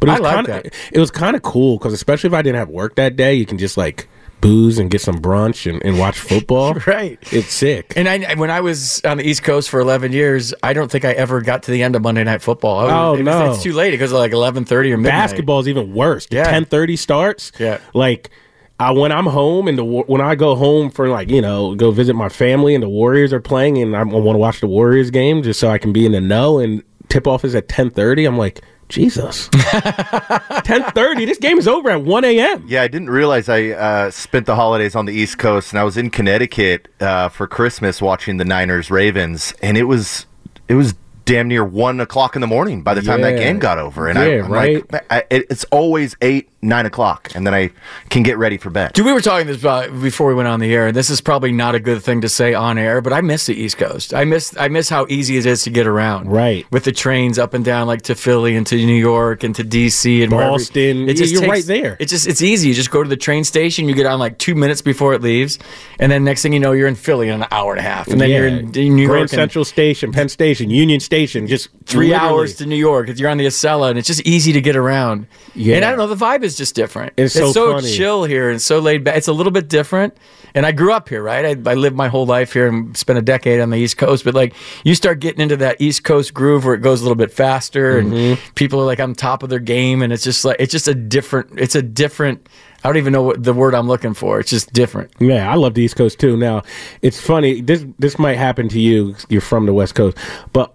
[0.00, 2.42] But it was like kind of it was kind of cool because especially if I
[2.42, 4.08] didn't have work that day, you can just like
[4.40, 6.74] booze and get some brunch and, and watch football.
[6.88, 7.18] right.
[7.32, 7.92] It's sick.
[7.96, 11.04] And I, when I was on the East Coast for 11 years, I don't think
[11.04, 12.84] I ever got to the end of Monday Night Football.
[12.84, 13.52] Was- Oh, it was- no.
[13.52, 13.94] It's too late.
[13.94, 15.04] It goes to like 11:30 or midnight.
[15.12, 16.26] Basketball is even worse.
[16.26, 16.50] The Yeah.
[16.52, 17.52] 10:30 starts.
[17.60, 17.78] Yeah.
[17.94, 18.30] Like
[18.78, 21.90] I, when I'm home and the when I go home for like you know go
[21.90, 25.10] visit my family and the Warriors are playing and I want to watch the Warriors
[25.10, 28.26] game just so I can be in the know and tip off is at 10:30.
[28.26, 29.48] I'm like Jesus.
[29.50, 31.26] 10:30.
[31.26, 32.64] This game is over at 1 a.m.
[32.68, 35.84] Yeah, I didn't realize I uh, spent the holidays on the East Coast, and I
[35.84, 40.26] was in Connecticut uh, for Christmas watching the Niners Ravens, and it was
[40.68, 43.78] it was damn near one o'clock in the morning by the time that game got
[43.78, 44.92] over, and Yeah, I, I'm right.
[44.92, 47.70] like, I, it's always eight nine o'clock, and then I
[48.10, 48.92] can get ready for bed.
[48.92, 51.20] Dude, we were talking this about before we went on the air, and this is
[51.20, 54.12] probably not a good thing to say on air, but I miss the East Coast.
[54.14, 56.30] I miss I miss how easy it is to get around.
[56.30, 56.66] Right.
[56.72, 59.64] With the trains up and down like to Philly and to New York and to
[59.64, 61.08] DC and wherever- Boston.
[61.08, 61.96] It just You're takes- right there.
[62.00, 62.68] It just it's easy.
[62.68, 65.22] You just go to the train station, you get on like 2 minutes before it
[65.22, 65.58] leaves,
[65.98, 68.08] and then next thing you know you're in Philly in an hour and a half.
[68.08, 71.46] And then you're in, in New York Grand and- Central Station, Penn Station, Union Station,
[71.46, 73.08] just three literally- hours to New York.
[73.08, 75.26] If you're on the Acela, and it's just easy to get around.
[75.54, 75.76] Yeah.
[75.76, 77.12] and I don't know, the vibe is just different.
[77.16, 77.92] It's so funny.
[77.92, 79.16] chill here and so laid back.
[79.16, 80.16] It's a little bit different.
[80.54, 81.44] And I grew up here, right?
[81.66, 84.24] I, I lived my whole life here and spent a decade on the East Coast.
[84.24, 84.54] But like,
[84.84, 87.98] you start getting into that East Coast groove where it goes a little bit faster,
[87.98, 88.52] and Mm-hmm.
[88.54, 90.94] people are like on top of their game, and it's just like it's just a
[90.94, 91.58] different.
[91.60, 92.48] It's a different.
[92.84, 94.38] I don't even know what the word I'm looking for.
[94.40, 95.10] It's just different.
[95.18, 96.36] Yeah, I love the East Coast too.
[96.36, 96.62] Now,
[97.02, 97.60] it's funny.
[97.60, 99.14] This this might happen to you.
[99.28, 100.16] You're from the West Coast,
[100.52, 100.72] but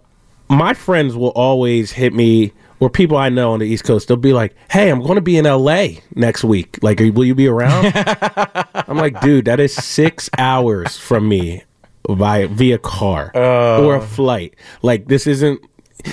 [0.50, 2.52] my friends will always hit me
[2.82, 5.22] or people I know on the East Coast, they'll be like, "Hey, I'm going to
[5.22, 6.78] be in LA next week.
[6.82, 11.64] Like, are, will you be around?" I'm like, "Dude, that is six hours from me
[12.10, 13.82] via via car Uh.
[13.86, 14.56] or a flight.
[14.82, 15.62] Like, this isn't."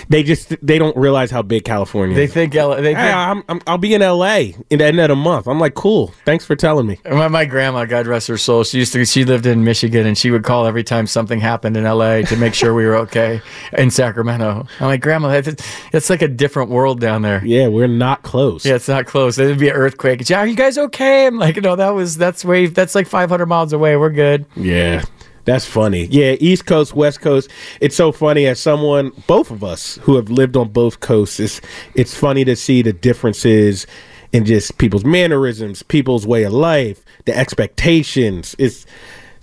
[0.09, 2.33] They just they don't realize how big California They is.
[2.33, 5.09] think L- they Hey, think- I'm, I'm, I'll be in LA in the end of
[5.09, 5.47] the month.
[5.47, 6.15] I'm like, cool.
[6.25, 6.99] Thanks for telling me.
[7.11, 9.05] My, my grandma, God rest her soul, she used to.
[9.05, 12.23] She lived in Michigan, and she would call every time something happened in L.A.
[12.25, 13.41] to make sure we were okay
[13.73, 14.67] in Sacramento.
[14.81, 15.63] I'm like, Grandma, that's,
[15.93, 17.45] it's like a different world down there.
[17.45, 18.65] Yeah, we're not close.
[18.67, 19.39] Yeah, it's not close.
[19.39, 20.29] It'd be an earthquake.
[20.29, 21.27] Yeah, are you guys okay?
[21.27, 23.97] I'm like, no, that was that's way that's like 500 miles away.
[23.97, 24.47] We're good.
[24.57, 25.05] Yeah.
[25.49, 26.05] That's funny.
[26.11, 27.51] Yeah, East Coast, West Coast.
[27.81, 31.63] It's so funny as someone, both of us who have lived on both coasts, it's,
[31.95, 33.87] it's funny to see the differences
[34.35, 38.55] in just people's mannerisms, people's way of life, the expectations.
[38.59, 38.85] It's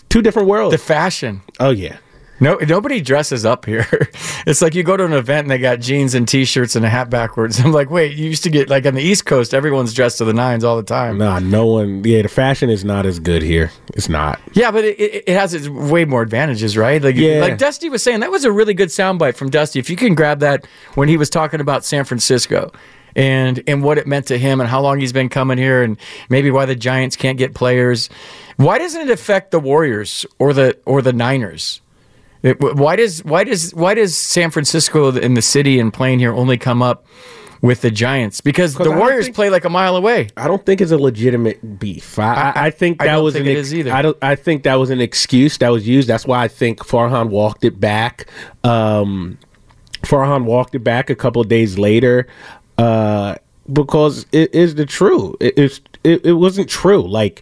[0.09, 0.73] two different worlds.
[0.73, 1.41] The fashion.
[1.59, 1.97] Oh, yeah.
[2.39, 3.87] No, nobody dresses up here.
[4.47, 6.89] It's like you go to an event and they got jeans and t-shirts and a
[6.89, 7.59] hat backwards.
[7.65, 10.25] I'm like, wait, you used to get like on the East Coast, everyone's dressed to
[10.25, 11.17] the nines all the time.
[11.17, 12.03] Nah, no one.
[12.03, 13.71] Yeah, the fashion is not as good here.
[13.95, 14.39] It's not.
[14.53, 17.01] Yeah, but it, it, it has its way more advantages, right?
[17.01, 17.39] Like, Yeah.
[17.39, 19.79] like Dusty was saying, that was a really good soundbite from Dusty.
[19.79, 22.71] If you can grab that when he was talking about San Francisco
[23.15, 25.97] and and what it meant to him and how long he's been coming here and
[26.29, 28.11] maybe why the Giants can't get players.
[28.57, 31.81] Why doesn't it affect the Warriors or the or the Niners?
[32.45, 36.31] It, why does why does why does San Francisco and the city and playing here
[36.33, 37.05] only come up
[37.61, 38.39] with the Giants?
[38.39, 40.27] because the Warriors think- play like a mile away.
[40.37, 42.19] I don't think it's a legitimate beef.
[42.19, 43.91] I, I, I think I that don't was think an ex- either.
[43.91, 44.17] I don't.
[44.21, 46.07] I think that was an excuse that was used.
[46.07, 48.27] That's why I think Farhan walked it back.
[48.63, 49.39] Um,
[50.03, 52.27] Farhan walked it back a couple of days later
[52.77, 53.35] uh,
[53.73, 55.35] because it is the true.
[55.39, 57.01] It, it's it, it wasn't true.
[57.01, 57.41] Like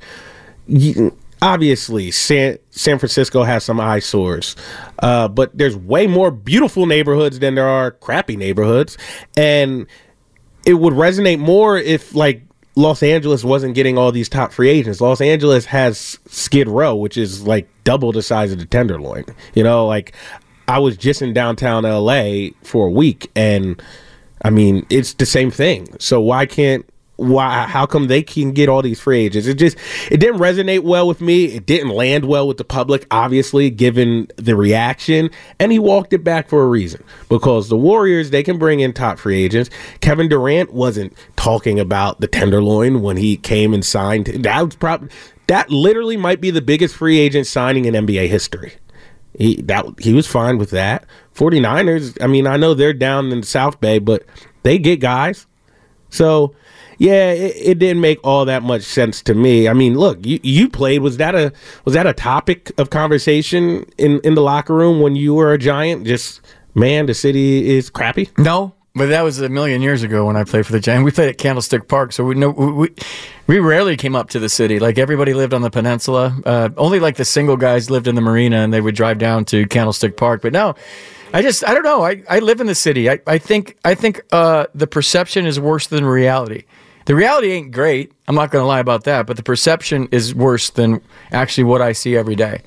[0.66, 1.14] you,
[1.44, 4.56] obviously, San San Francisco has some eyesores,
[5.00, 8.98] uh, but there's way more beautiful neighborhoods than there are crappy neighborhoods,
[9.36, 9.86] and
[10.66, 12.44] it would resonate more if like
[12.76, 15.02] Los Angeles wasn't getting all these top free agents.
[15.02, 19.26] Los Angeles has Skid Row, which is like double the size of the Tenderloin.
[19.54, 20.16] You know, like
[20.70, 23.82] I was just in downtown LA for a week and
[24.46, 25.88] I mean, it's the same thing.
[26.00, 26.86] So why can't
[27.16, 29.47] why how come they can get all these free agents?
[29.47, 29.78] It just
[30.11, 31.45] it didn't resonate well with me.
[31.45, 35.30] It didn't land well with the public, obviously, given the reaction.
[35.59, 37.03] And he walked it back for a reason.
[37.30, 39.70] Because the Warriors, they can bring in top free agents.
[40.01, 44.26] Kevin Durant wasn't talking about the tenderloin when he came and signed.
[44.28, 45.09] That was probably
[45.47, 48.74] that literally might be the biggest free agent signing in NBA history.
[49.38, 51.05] He that he was fine with that.
[51.36, 54.24] 49ers, I mean, I know they're down in the South Bay, but
[54.61, 55.47] they get guys.
[56.09, 56.55] So,
[57.04, 59.68] yeah, it, it didn't make all that much sense to me.
[59.68, 60.99] I mean, look, you, you played.
[60.99, 61.51] Was that a
[61.84, 65.58] was that a topic of conversation in in the locker room when you were a
[65.58, 66.06] Giant?
[66.08, 66.39] Just
[66.76, 68.30] man, the city is crappy.
[68.38, 71.04] No, but that was a million years ago when I played for the Giants.
[71.04, 72.89] We played at Candlestick Park, so we know we,
[73.47, 74.80] we rarely came up to the city.
[74.80, 76.34] Like everybody lived on the peninsula.
[76.45, 79.43] Uh, only like the single guys lived in the marina, and they would drive down
[79.45, 80.41] to Candlestick Park.
[80.41, 80.74] But no,
[81.34, 82.06] I just I don't know.
[82.06, 83.10] I, I live in the city.
[83.10, 86.64] I, I think I think uh, the perception is worse than reality.
[87.06, 88.12] The reality ain't great.
[88.28, 89.28] I'm not going to lie about that.
[89.28, 91.01] But the perception is worse than
[91.32, 92.62] actually what I see every day.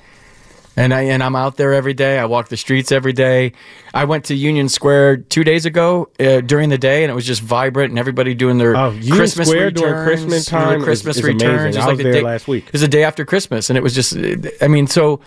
[0.79, 2.19] And I and I'm out there every day.
[2.19, 3.53] I walk the streets every day.
[3.95, 7.25] I went to Union Square two days ago uh, during the day, and it was
[7.25, 11.17] just vibrant, and everybody doing their Oh, Christmas Square returns, during Christmas time is- Christmas
[11.17, 11.43] is returns.
[11.43, 11.67] amazing.
[11.69, 12.67] It's I was the there day, last week.
[12.67, 14.15] It was the day after Christmas, and it was just.
[14.61, 15.19] I mean, so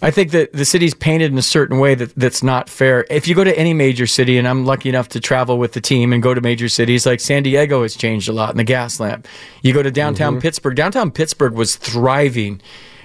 [0.00, 3.04] I think that the city's painted in a certain way that that's not fair.
[3.10, 5.80] If you go to any major city, and I'm lucky enough to travel with the
[5.80, 8.64] team and go to major cities, like San Diego has changed a lot in the
[8.64, 9.26] gas lamp.
[9.62, 10.42] You go to downtown Mm-hmm.
[10.42, 10.76] Pittsburgh.
[10.76, 12.60] Downtown Pittsburgh was thriving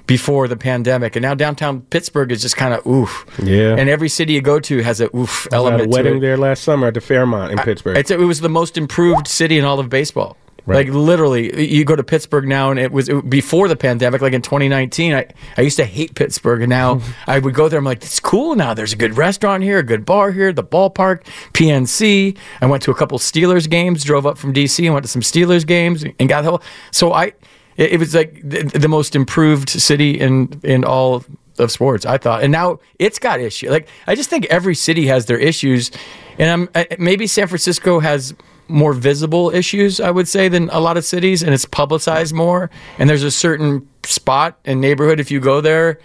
[0.06, 3.26] before the pandemic, and now downtown Pittsburgh is just kind of oof.
[3.42, 3.76] Yeah.
[3.78, 6.38] And every city you go to has a oof I element at a wedding there
[6.38, 7.98] last summer at the Fairmont in Pittsburgh.
[7.98, 10.38] It's, it was the most improved city in all of baseball.
[10.66, 10.88] Right.
[10.88, 14.22] Like literally, you go to Pittsburgh now, and it was it, before the pandemic.
[14.22, 17.80] Like in 2019, I, I used to hate Pittsburgh, and now I would go there.
[17.80, 18.74] I'm like, it's cool now.
[18.74, 22.38] There's a good restaurant here, a good bar here, the ballpark, PNC.
[22.62, 25.22] I went to a couple Steelers games, drove up from DC, and went to some
[25.22, 26.62] Steelers games, and got the whole.
[26.92, 27.34] So I,
[27.76, 31.26] it, it was like the, the most improved city in in all
[31.60, 32.06] of sports.
[32.06, 33.70] I thought, and now it's got issues.
[33.70, 35.92] Like I just think every city has their issues,
[36.38, 38.34] and I'm maybe San Francisco has
[38.68, 42.70] more visible issues, I would say, than a lot of cities, and it's publicized more.
[42.98, 46.00] And there's a certain spot and neighborhood if you go there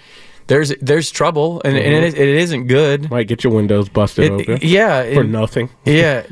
[0.48, 2.08] there's there's trouble, and, and Mhm.
[2.08, 3.10] it, it isn't good.
[3.10, 4.58] Might get your windows busted It- open.
[4.62, 5.70] yeah, for and- nothing.
[5.84, 6.22] yeah,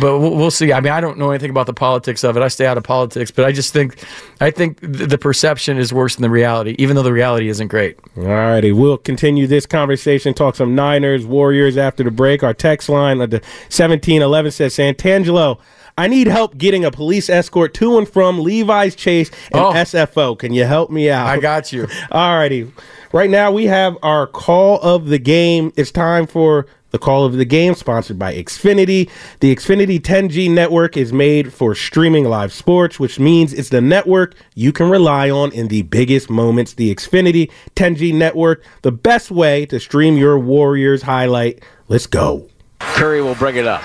[0.00, 0.72] but we'll, we'll see.
[0.72, 2.42] I mean, I don't know anything about the politics of it.
[2.42, 3.96] I stay out of politics, but I just think,
[4.40, 7.68] I think th- the perception is worse than the reality, even though the reality isn't
[7.68, 7.98] great.
[8.16, 10.34] All righty, we'll continue this conversation.
[10.34, 12.42] Talk some Niners, Warriors after the break.
[12.42, 15.58] Our text line at the seventeen eleven says Santangelo.
[15.98, 19.72] I need help getting a police escort to and from Levi's Chase and Oh.
[19.74, 20.38] SFO.
[20.38, 21.26] Can you help me out?
[21.26, 21.86] I got you.
[22.10, 22.72] All righty.
[23.12, 25.70] Right now we have our call of the game.
[25.76, 29.10] It's time for the call of the game, sponsored by Xfinity.
[29.40, 34.34] The Xfinity 10G network is made for streaming live sports, which means it's the network
[34.54, 36.72] you can rely on in the biggest moments.
[36.72, 41.62] The Xfinity 10G network, the best way to stream your Warriors highlight.
[41.88, 42.48] Let's go.
[42.80, 43.82] Curry will bring it up.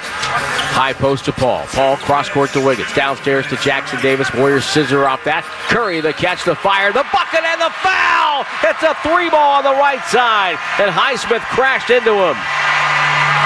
[0.78, 1.66] High post to Paul.
[1.74, 2.94] Paul cross court to Wiggins.
[2.94, 4.30] Downstairs to Jackson Davis.
[4.38, 5.42] Warriors scissor off that.
[5.74, 8.46] Curry the catch, the fire, the bucket, and the foul.
[8.62, 10.54] It's a three ball on the right side.
[10.78, 12.38] And Highsmith crashed into him.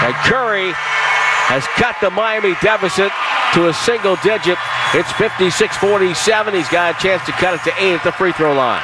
[0.04, 0.76] And Curry
[1.48, 3.16] has cut the Miami deficit
[3.56, 4.60] to a single digit.
[4.92, 6.12] It's 56 47.
[6.52, 8.84] He's got a chance to cut it to eight at the free throw line.